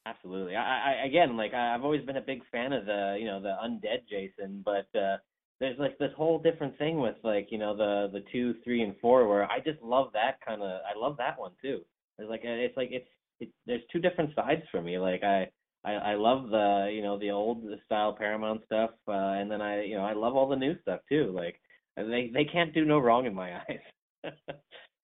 Absolutely. 0.05 0.55
I, 0.55 1.03
I 1.03 1.07
again, 1.07 1.37
like 1.37 1.55
I've 1.55 1.83
always 1.83 2.05
been 2.05 2.19
a 2.19 2.23
big 2.23 2.43
fan 2.53 2.73
of 2.73 2.85
the, 2.85 3.17
you 3.19 3.27
know, 3.27 3.41
the 3.41 3.57
undead 3.63 4.07
Jason, 4.09 4.63
but 4.65 4.87
uh 4.99 5.17
there's 5.61 5.79
like 5.79 5.99
this 5.99 6.13
whole 6.17 6.39
different 6.39 6.79
thing 6.79 7.01
with 7.01 7.17
like, 7.25 7.49
you 7.51 7.59
know, 7.59 7.77
the 7.77 8.09
the 8.13 8.25
two, 8.31 8.55
three, 8.65 8.83
and 8.83 8.95
four, 9.01 9.27
where 9.29 9.51
I 9.51 9.61
just 9.61 9.83
love 9.83 10.11
that 10.13 10.41
kind 10.47 10.63
of. 10.63 10.69
I 10.69 10.99
love 10.99 11.17
that 11.19 11.39
one 11.39 11.53
too. 11.61 11.81
It's 12.19 12.31
like 12.31 12.41
it's 12.45 12.77
like 12.77 12.89
it's 12.91 13.09
it, 13.41 13.51
there's 13.67 13.83
two 13.93 14.01
different 14.01 14.35
sides 14.35 14.63
for 14.71 14.83
me. 14.83 14.99
Like 14.99 15.23
I. 15.23 15.49
I, 15.85 15.93
I 15.93 16.15
love 16.17 16.51
the 16.51 16.91
you 16.93 17.03
know 17.03 17.21
the 17.21 17.31
old 17.31 17.63
style 17.87 18.13
Paramount 18.13 18.63
stuff, 18.65 18.91
uh, 19.07 19.13
and 19.13 19.49
then 19.49 19.63
I 19.63 19.85
you 19.85 19.97
know 19.97 20.05
I 20.05 20.13
love 20.13 20.35
all 20.35 20.49
the 20.49 20.57
new 20.57 20.75
stuff 20.83 20.99
too. 21.09 21.33
Like 21.33 21.55
they 21.97 22.33
they 22.35 22.45
can't 22.45 22.75
do 22.75 22.85
no 22.85 22.99
wrong 22.99 23.27
in 23.27 23.35
my 23.35 23.55
eyes. 24.25 24.33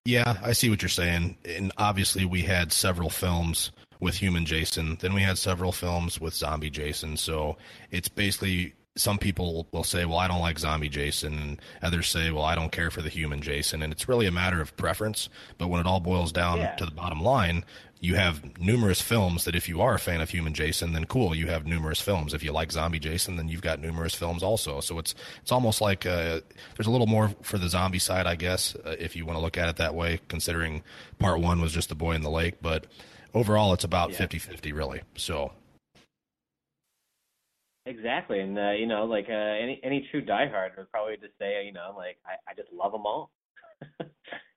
Yeah, 0.05 0.37
I 0.43 0.53
see 0.53 0.69
what 0.69 0.83
you're 0.83 0.89
saying. 0.89 1.39
And 1.45 1.73
obviously, 1.79 2.25
we 2.25 2.43
had 2.43 2.73
several 2.73 3.09
films 3.09 3.71
with 4.01 4.17
human 4.17 4.45
Jason. 4.45 4.99
Then 5.01 5.15
we 5.15 5.23
had 5.23 5.39
several 5.39 5.73
films 5.73 6.21
with 6.21 6.35
zombie 6.35 6.71
Jason. 6.71 7.17
So 7.17 7.57
it's 7.91 8.09
basically 8.09 8.75
some 8.97 9.19
people 9.19 9.67
will 9.73 9.85
say, 9.85 10.05
"Well, 10.05 10.19
I 10.19 10.29
don't 10.29 10.41
like 10.41 10.59
zombie 10.59 10.89
Jason," 10.89 11.39
and 11.39 11.61
others 11.83 12.09
say, 12.09 12.31
"Well, 12.31 12.45
I 12.45 12.55
don't 12.55 12.71
care 12.73 12.91
for 12.91 13.03
the 13.03 13.09
human 13.09 13.41
Jason." 13.43 13.83
And 13.83 13.93
it's 13.93 14.09
really 14.09 14.27
a 14.27 14.31
matter 14.33 14.61
of 14.61 14.77
preference. 14.77 15.29
But 15.59 15.69
when 15.69 15.81
it 15.81 15.87
all 15.87 16.01
boils 16.01 16.31
down 16.33 16.59
Yeah. 16.59 16.75
to 16.77 16.85
the 16.85 16.93
bottom 16.93 17.21
line, 17.21 17.65
you 18.01 18.17
have 18.17 18.59
numerous 18.59 19.01
films 19.01 19.45
that 19.45 19.57
if 19.57 19.67
you 19.69 19.81
are 19.81 19.95
a 19.95 19.99
fan 19.99 20.21
of 20.21 20.29
human 20.31 20.53
Jason, 20.53 20.93
then 20.93 21.07
cool, 21.07 21.35
you 21.35 21.47
have 21.47 21.67
numerous 21.67 22.01
films. 22.01 22.35
If 22.35 22.45
you 22.45 22.53
like 22.53 22.71
zombie 22.71 22.99
Jason, 22.99 23.37
then 23.37 23.49
you've 23.49 23.63
got 23.63 23.81
numerous 23.81 24.15
films 24.15 24.43
also. 24.43 24.81
So 24.81 24.99
it's 24.99 25.15
it's 25.43 25.51
almost 25.51 25.81
like 25.81 26.05
uh, 26.07 26.41
there's 26.77 26.87
a 26.87 26.91
little 26.91 27.07
more 27.07 27.31
for 27.43 27.59
the 27.59 27.69
zombie 27.69 27.99
side, 27.99 28.27
I 28.27 28.35
guess, 28.37 28.77
uh, 28.85 28.95
if 28.99 29.17
you 29.17 29.25
want 29.25 29.39
to 29.39 29.41
look 29.43 29.57
at 29.59 29.69
it 29.71 29.77
that 29.77 29.95
way, 29.95 30.21
considering 30.29 30.83
part 31.19 31.41
one 31.41 31.61
was 31.61 31.73
just 31.73 31.89
the 31.89 31.95
boy 31.95 32.13
in 32.13 32.23
the 32.23 32.31
lake. 32.31 32.57
But 32.63 32.87
overall, 33.33 33.73
it's 33.73 33.85
about 33.85 34.11
Yeah. 34.11 34.19
50 34.19 34.39
50, 34.39 34.73
really. 34.73 35.01
So 35.17 35.53
Exactly, 37.87 38.41
and 38.41 38.59
uh, 38.59 38.71
you 38.71 38.87
know, 38.87 39.05
like 39.05 39.27
uh, 39.29 39.33
any 39.33 39.81
any 39.85 40.09
true 40.11 40.25
diehard 40.25 40.77
would 40.77 40.91
probably 40.91 41.17
just 41.17 41.37
say, 41.39 41.65
you 41.67 41.73
know, 41.73 41.95
like 41.97 42.17
I, 42.27 42.51
I 42.51 42.55
just 42.55 42.73
love 42.73 42.93
them 42.93 43.05
all. 43.05 43.31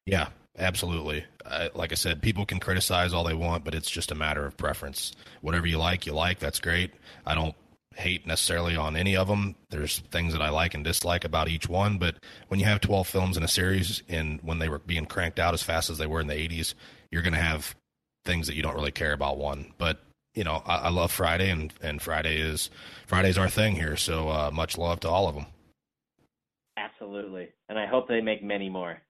Yeah, 0.07 0.29
absolutely. 0.57 1.25
Uh, 1.45 1.67
like 1.75 1.91
I 1.91 1.95
said, 1.95 2.21
people 2.21 2.45
can 2.45 2.61
criticize 2.61 3.13
all 3.13 3.25
they 3.25 3.33
want, 3.33 3.65
but 3.65 3.75
it's 3.75 3.91
just 3.91 4.09
a 4.09 4.15
matter 4.15 4.45
of 4.45 4.55
preference. 4.55 5.11
Whatever 5.41 5.67
you 5.67 5.77
like, 5.77 6.05
you 6.05 6.13
like. 6.13 6.39
That's 6.39 6.61
great. 6.61 6.93
I 7.25 7.35
don't 7.35 7.55
hate 7.93 8.25
necessarily 8.25 8.77
on 8.77 8.95
any 8.95 9.17
of 9.17 9.27
them. 9.27 9.55
There's 9.69 9.99
things 9.99 10.31
that 10.31 10.41
I 10.41 10.49
like 10.49 10.73
and 10.73 10.83
dislike 10.83 11.25
about 11.25 11.49
each 11.49 11.67
one, 11.67 11.97
but 11.97 12.15
when 12.47 12.59
you 12.59 12.65
have 12.67 12.79
12 12.79 13.05
films 13.05 13.35
in 13.35 13.43
a 13.43 13.49
series 13.49 14.01
and 14.07 14.39
when 14.43 14.59
they 14.59 14.69
were 14.69 14.79
being 14.79 15.07
cranked 15.07 15.39
out 15.39 15.53
as 15.53 15.61
fast 15.61 15.89
as 15.89 15.97
they 15.97 16.07
were 16.07 16.21
in 16.21 16.27
the 16.27 16.35
80s, 16.35 16.73
you're 17.11 17.21
going 17.21 17.33
to 17.33 17.39
have 17.39 17.75
things 18.23 18.47
that 18.47 18.55
you 18.55 18.63
don't 18.63 18.75
really 18.75 18.91
care 18.91 19.11
about 19.11 19.37
one. 19.37 19.73
But 19.77 19.99
you 20.37 20.43
know, 20.43 20.61
I, 20.67 20.75
I 20.75 20.89
love 20.89 21.11
Friday, 21.11 21.49
and 21.49 21.73
and 21.81 21.99
Friday 21.99 22.39
is 22.39 22.69
Friday's 23.07 23.39
our 23.39 23.49
thing 23.49 23.75
here. 23.75 23.97
So 23.97 24.29
uh, 24.29 24.51
much 24.53 24.77
love 24.77 24.99
to 24.99 25.09
all 25.09 25.27
of 25.27 25.33
them. 25.33 25.47
Absolutely, 26.77 27.49
and 27.67 27.79
I 27.79 27.87
hope 27.87 28.07
they 28.07 28.21
make 28.21 28.43
many 28.43 28.69
more. 28.69 29.01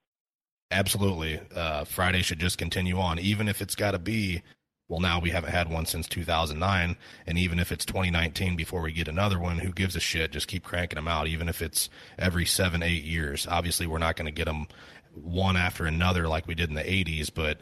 Absolutely. 0.72 1.42
Uh, 1.54 1.84
Friday 1.84 2.22
should 2.22 2.40
just 2.40 2.58
continue 2.58 2.98
on, 2.98 3.20
even 3.20 3.50
if 3.50 3.62
it's 3.62 3.76
got 3.76 3.92
to 3.92 4.00
be. 4.00 4.42
Well, 4.90 5.02
now 5.02 5.20
we 5.20 5.32
haven't 5.32 5.52
had 5.52 5.70
one 5.70 5.86
since 5.86 6.08
2009, 6.08 6.96
and 7.26 7.38
even 7.38 7.60
if 7.60 7.74
it's 7.74 7.84
2019 7.84 8.56
before 8.56 8.82
we 8.82 8.94
get 8.94 9.10
another 9.10 9.38
one, 9.38 9.60
who 9.60 9.74
gives 9.74 9.98
a 9.98 10.00
shit? 10.00 10.32
Just 10.32 10.48
keep 10.48 10.64
cranking 10.64 10.96
them 10.96 11.10
out, 11.10 11.28
even 11.28 11.50
if 11.50 11.62
it's 11.62 11.90
every 12.18 12.46
seven, 12.46 12.82
eight 12.82 13.04
years. 13.04 13.46
Obviously, 13.50 13.86
we're 13.86 13.98
not 13.98 14.16
going 14.16 14.28
to 14.28 14.32
get 14.32 14.46
them 14.46 14.66
one 15.14 15.58
after 15.58 15.86
another 15.86 16.30
like 16.30 16.48
we 16.48 16.56
did 16.56 16.70
in 16.70 16.76
the 16.76 16.84
80s, 16.84 17.30
but 17.34 17.60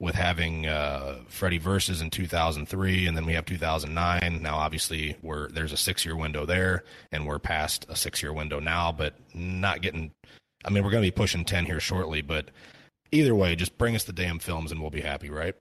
with 0.00 0.14
having 0.14 0.66
uh, 0.66 1.16
Freddy 1.28 1.58
versus 1.58 2.00
in 2.00 2.10
2003, 2.10 3.06
and 3.06 3.16
then 3.16 3.26
we 3.26 3.32
have 3.32 3.44
2009. 3.44 4.42
Now, 4.42 4.56
obviously, 4.56 5.16
we're 5.22 5.48
there's 5.48 5.72
a 5.72 5.76
six 5.76 6.04
year 6.04 6.16
window 6.16 6.46
there, 6.46 6.84
and 7.10 7.26
we're 7.26 7.38
past 7.38 7.86
a 7.88 7.96
six 7.96 8.22
year 8.22 8.32
window 8.32 8.60
now, 8.60 8.92
but 8.92 9.14
not 9.34 9.82
getting. 9.82 10.12
I 10.64 10.70
mean, 10.70 10.84
we're 10.84 10.90
going 10.90 11.02
to 11.02 11.06
be 11.06 11.14
pushing 11.14 11.44
10 11.44 11.66
here 11.66 11.80
shortly, 11.80 12.20
but 12.20 12.50
either 13.12 13.34
way, 13.34 13.54
just 13.54 13.78
bring 13.78 13.94
us 13.94 14.04
the 14.04 14.12
damn 14.12 14.38
films, 14.38 14.72
and 14.72 14.80
we'll 14.80 14.90
be 14.90 15.00
happy, 15.00 15.30
right? 15.30 15.54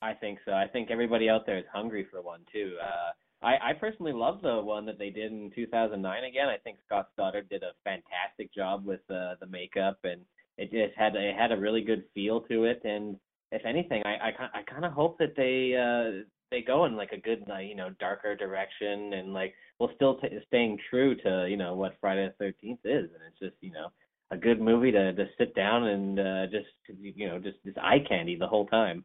I 0.00 0.12
think 0.12 0.38
so. 0.44 0.52
I 0.52 0.66
think 0.68 0.90
everybody 0.90 1.28
out 1.28 1.46
there 1.46 1.58
is 1.58 1.64
hungry 1.72 2.06
for 2.10 2.22
one 2.22 2.40
too. 2.52 2.76
Uh, 2.80 3.46
I, 3.46 3.70
I 3.70 3.72
personally 3.72 4.12
love 4.12 4.42
the 4.42 4.60
one 4.60 4.86
that 4.86 4.98
they 4.98 5.10
did 5.10 5.32
in 5.32 5.50
2009. 5.54 6.24
Again, 6.24 6.48
I 6.48 6.56
think 6.58 6.78
Scott 6.86 7.08
Stoddard 7.14 7.48
did 7.48 7.62
a 7.62 7.72
fantastic 7.84 8.52
job 8.54 8.84
with 8.84 9.00
uh, 9.10 9.34
the 9.40 9.46
makeup, 9.48 9.98
and 10.04 10.22
it 10.58 10.70
just 10.70 10.98
had 10.98 11.14
it 11.14 11.34
had 11.36 11.52
a 11.52 11.56
really 11.56 11.80
good 11.80 12.04
feel 12.14 12.40
to 12.42 12.64
it. 12.64 12.82
And 12.84 13.16
if 13.52 13.64
anything, 13.64 14.02
I 14.04 14.28
I, 14.28 14.58
I 14.58 14.62
kind 14.70 14.84
of 14.84 14.92
hope 14.92 15.18
that 15.18 15.36
they 15.36 15.74
uh, 15.76 16.24
they 16.50 16.62
go 16.62 16.84
in 16.84 16.96
like 16.96 17.12
a 17.12 17.20
good 17.20 17.44
you 17.62 17.76
know 17.76 17.90
darker 18.00 18.36
direction, 18.36 19.14
and 19.14 19.32
like 19.32 19.54
we'll 19.78 19.92
still 19.94 20.16
t- 20.16 20.28
staying 20.48 20.78
true 20.90 21.14
to 21.22 21.46
you 21.48 21.56
know 21.56 21.74
what 21.74 21.96
Friday 22.00 22.30
the 22.38 22.44
13th 22.44 22.80
is, 22.84 23.10
and 23.10 23.22
it's 23.26 23.38
just 23.40 23.56
you 23.60 23.72
know 23.72 23.88
a 24.30 24.36
good 24.36 24.60
movie 24.60 24.92
to 24.92 25.12
to 25.14 25.26
sit 25.38 25.54
down 25.54 25.86
and 25.86 26.20
uh, 26.20 26.46
just 26.46 26.68
you 27.00 27.28
know 27.28 27.38
just 27.38 27.56
just 27.64 27.78
eye 27.78 28.04
candy 28.08 28.36
the 28.36 28.46
whole 28.46 28.66
time. 28.66 29.04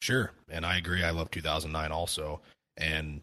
Sure. 0.00 0.30
And 0.48 0.64
I 0.64 0.78
agree. 0.78 1.02
I 1.02 1.10
love 1.10 1.30
2009 1.30 1.92
also. 1.92 2.40
And 2.76 3.20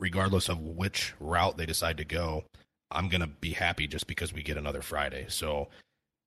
regardless 0.00 0.48
of 0.48 0.58
which 0.60 1.14
route 1.20 1.56
they 1.56 1.66
decide 1.66 1.96
to 1.98 2.04
go, 2.04 2.44
I'm 2.90 3.08
to 3.20 3.28
be 3.28 3.52
happy 3.52 3.86
just 3.86 4.06
because 4.06 4.32
we 4.32 4.42
get 4.42 4.56
another 4.56 4.82
Friday. 4.82 5.26
So 5.28 5.68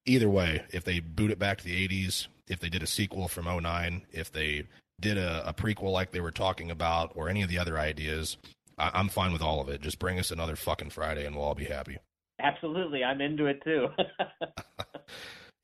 either 0.05 0.29
way, 0.29 0.63
if 0.71 0.83
they 0.83 0.99
boot 0.99 1.31
it 1.31 1.39
back 1.39 1.57
to 1.59 1.63
the 1.63 1.87
80s, 1.87 2.27
if 2.47 2.59
they 2.59 2.69
did 2.69 2.83
a 2.83 2.87
sequel 2.87 3.27
from 3.27 3.45
09, 3.45 4.03
if 4.11 4.31
they 4.31 4.63
did 4.99 5.17
a, 5.17 5.47
a 5.47 5.53
prequel 5.53 5.91
like 5.91 6.11
they 6.11 6.21
were 6.21 6.31
talking 6.31 6.71
about, 6.71 7.11
or 7.15 7.29
any 7.29 7.41
of 7.41 7.49
the 7.49 7.57
other 7.57 7.77
ideas, 7.77 8.37
I, 8.77 8.91
I'm 8.93 9.09
fine 9.09 9.33
with 9.33 9.41
all 9.41 9.59
of 9.61 9.69
it. 9.69 9.81
Just 9.81 9.99
bring 9.99 10.19
us 10.19 10.31
another 10.31 10.55
fucking 10.55 10.91
Friday 10.91 11.25
and 11.25 11.35
we'll 11.35 11.45
all 11.45 11.55
be 11.55 11.65
happy. 11.65 11.97
Absolutely, 12.39 13.03
I'm 13.03 13.21
into 13.21 13.45
it 13.45 13.61
too. 13.63 13.87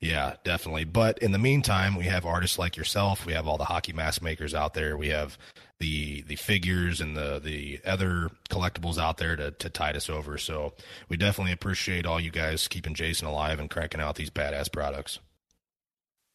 Yeah, 0.02 0.34
definitely. 0.42 0.84
But 0.84 1.18
in 1.20 1.30
the 1.30 1.38
meantime, 1.38 1.94
we 1.94 2.06
have 2.06 2.26
artists 2.26 2.58
like 2.58 2.76
yourself. 2.76 3.24
We 3.24 3.34
have 3.34 3.46
all 3.46 3.56
the 3.56 3.66
hockey 3.66 3.92
mask 3.92 4.20
makers 4.20 4.52
out 4.52 4.74
there. 4.74 4.96
We 4.96 5.10
have 5.10 5.38
the 5.78 6.22
the 6.22 6.36
figures 6.36 7.00
and 7.00 7.16
the 7.16 7.40
the 7.42 7.80
other 7.86 8.30
collectibles 8.50 8.98
out 8.98 9.18
there 9.18 9.36
to 9.36 9.52
to 9.52 9.70
tide 9.70 9.96
us 9.96 10.10
over. 10.10 10.38
So 10.38 10.74
we 11.08 11.16
definitely 11.16 11.52
appreciate 11.52 12.04
all 12.04 12.20
you 12.20 12.32
guys 12.32 12.66
keeping 12.66 12.94
Jason 12.94 13.28
alive 13.28 13.60
and 13.60 13.70
cranking 13.70 14.00
out 14.00 14.16
these 14.16 14.30
badass 14.30 14.72
products. 14.72 15.20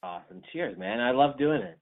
awesome. 0.01 0.41
Cheers, 0.53 0.77
man. 0.77 1.01
I 1.01 1.11
love 1.11 1.37
doing 1.37 1.61
it. 1.61 1.77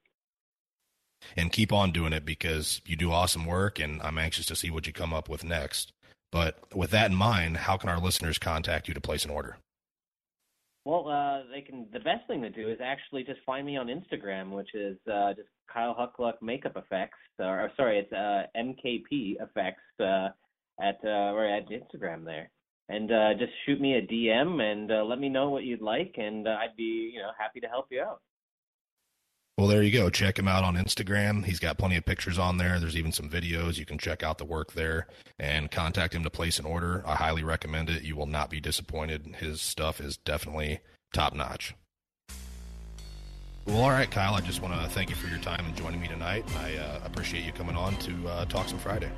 And 1.36 1.52
keep 1.52 1.72
on 1.72 1.92
doing 1.92 2.12
it 2.12 2.24
because 2.24 2.80
you 2.84 2.96
do 2.96 3.12
awesome 3.12 3.46
work, 3.46 3.78
and 3.78 4.02
I'm 4.02 4.18
anxious 4.18 4.46
to 4.46 4.56
see 4.56 4.70
what 4.70 4.86
you 4.86 4.92
come 4.92 5.14
up 5.14 5.28
with 5.28 5.44
next. 5.44 5.92
But 6.32 6.58
with 6.74 6.90
that 6.90 7.10
in 7.10 7.16
mind, 7.16 7.58
how 7.58 7.76
can 7.76 7.88
our 7.88 8.00
listeners 8.00 8.38
contact 8.38 8.88
you 8.88 8.94
to 8.94 9.00
place 9.00 9.24
an 9.24 9.30
order? 9.30 9.58
Well, 10.86 11.08
uh, 11.08 11.42
they 11.52 11.62
can. 11.62 11.88
The 11.92 11.98
best 11.98 12.28
thing 12.28 12.42
to 12.42 12.48
do 12.48 12.68
is 12.68 12.78
actually 12.80 13.24
just 13.24 13.40
find 13.44 13.66
me 13.66 13.76
on 13.76 13.88
Instagram, 13.88 14.52
which 14.52 14.72
is 14.72 14.96
uh, 15.12 15.34
just 15.34 15.48
Kyle 15.66 15.96
Huculak 15.96 16.34
Makeup 16.40 16.76
Effects. 16.76 17.18
Or, 17.40 17.62
or 17.62 17.72
sorry, 17.76 17.98
it's 17.98 18.12
uh, 18.12 18.44
MKP 18.56 19.42
Effects 19.42 19.82
uh, 19.98 20.28
at 20.80 21.00
uh, 21.04 21.34
or 21.34 21.44
at 21.44 21.64
Instagram 21.70 22.24
there. 22.24 22.50
And 22.88 23.10
uh, 23.10 23.30
just 23.36 23.50
shoot 23.66 23.80
me 23.80 23.94
a 23.94 24.06
DM 24.06 24.62
and 24.62 24.92
uh, 24.92 25.02
let 25.02 25.18
me 25.18 25.28
know 25.28 25.50
what 25.50 25.64
you'd 25.64 25.82
like, 25.82 26.14
and 26.18 26.46
uh, 26.46 26.52
I'd 26.52 26.76
be 26.76 27.10
you 27.12 27.18
know 27.18 27.30
happy 27.36 27.58
to 27.58 27.66
help 27.66 27.86
you 27.90 28.00
out. 28.00 28.20
Well, 29.56 29.68
there 29.68 29.82
you 29.82 29.90
go. 29.90 30.10
Check 30.10 30.38
him 30.38 30.48
out 30.48 30.64
on 30.64 30.76
Instagram. 30.76 31.42
He's 31.42 31.58
got 31.58 31.78
plenty 31.78 31.96
of 31.96 32.04
pictures 32.04 32.38
on 32.38 32.58
there. 32.58 32.78
There's 32.78 32.96
even 32.96 33.10
some 33.10 33.30
videos. 33.30 33.78
You 33.78 33.86
can 33.86 33.96
check 33.96 34.22
out 34.22 34.36
the 34.36 34.44
work 34.44 34.74
there 34.74 35.06
and 35.38 35.70
contact 35.70 36.14
him 36.14 36.22
to 36.24 36.30
place 36.30 36.58
an 36.58 36.66
order. 36.66 37.02
I 37.06 37.14
highly 37.14 37.42
recommend 37.42 37.88
it. 37.88 38.02
You 38.02 38.16
will 38.16 38.26
not 38.26 38.50
be 38.50 38.60
disappointed. 38.60 39.36
His 39.38 39.62
stuff 39.62 39.98
is 39.98 40.18
definitely 40.18 40.80
top 41.14 41.34
notch. 41.34 41.74
Well, 43.64 43.78
all 43.78 43.90
right, 43.90 44.10
Kyle. 44.10 44.34
I 44.34 44.42
just 44.42 44.60
want 44.60 44.78
to 44.78 44.90
thank 44.90 45.08
you 45.08 45.16
for 45.16 45.26
your 45.28 45.38
time 45.38 45.64
and 45.64 45.74
joining 45.74 46.02
me 46.02 46.08
tonight. 46.08 46.44
I 46.58 46.76
uh, 46.76 47.00
appreciate 47.04 47.44
you 47.44 47.52
coming 47.52 47.76
on 47.76 47.96
to 47.96 48.28
uh, 48.28 48.44
Talk 48.44 48.68
Some 48.68 48.78
Friday. 48.78 49.10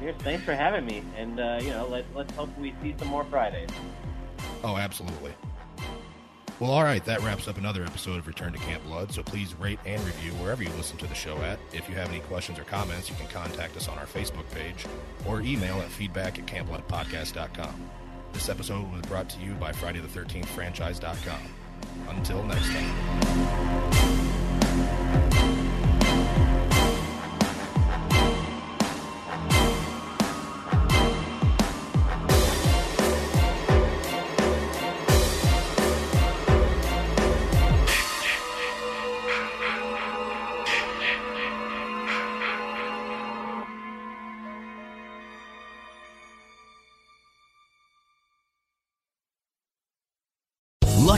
Yes, 0.00 0.14
thanks 0.20 0.44
for 0.44 0.54
having 0.54 0.86
me, 0.86 1.02
and 1.16 1.38
uh, 1.38 1.58
you 1.60 1.70
know 1.70 1.86
let 1.86 2.06
let's 2.14 2.32
hope 2.34 2.48
we 2.58 2.74
see 2.80 2.94
some 2.96 3.08
more 3.08 3.24
Fridays. 3.24 3.68
Oh, 4.64 4.78
absolutely. 4.78 5.32
Well, 6.60 6.72
all 6.72 6.84
right, 6.84 7.02
that 7.06 7.22
wraps 7.22 7.48
up 7.48 7.56
another 7.56 7.82
episode 7.82 8.18
of 8.18 8.26
Return 8.26 8.52
to 8.52 8.58
Camp 8.58 8.84
Blood. 8.84 9.10
So 9.12 9.22
please 9.22 9.54
rate 9.58 9.78
and 9.86 10.00
review 10.04 10.32
wherever 10.32 10.62
you 10.62 10.68
listen 10.76 10.98
to 10.98 11.06
the 11.06 11.14
show 11.14 11.38
at. 11.38 11.58
If 11.72 11.88
you 11.88 11.94
have 11.94 12.10
any 12.10 12.20
questions 12.20 12.58
or 12.58 12.64
comments, 12.64 13.08
you 13.08 13.16
can 13.16 13.28
contact 13.28 13.78
us 13.78 13.88
on 13.88 13.96
our 13.96 14.04
Facebook 14.04 14.44
page 14.50 14.84
or 15.26 15.40
email 15.40 15.80
at 15.80 15.88
feedback 15.88 16.38
at 16.38 16.44
campbloodpodcast.com. 16.46 17.74
This 18.34 18.50
episode 18.50 18.92
was 18.92 19.00
brought 19.02 19.30
to 19.30 19.40
you 19.40 19.54
by 19.54 19.72
Friday 19.72 20.00
the 20.00 20.08
13th 20.08 20.46
franchise.com. 20.46 21.40
Until 22.08 22.42
next 22.44 22.68
time. 25.30 25.59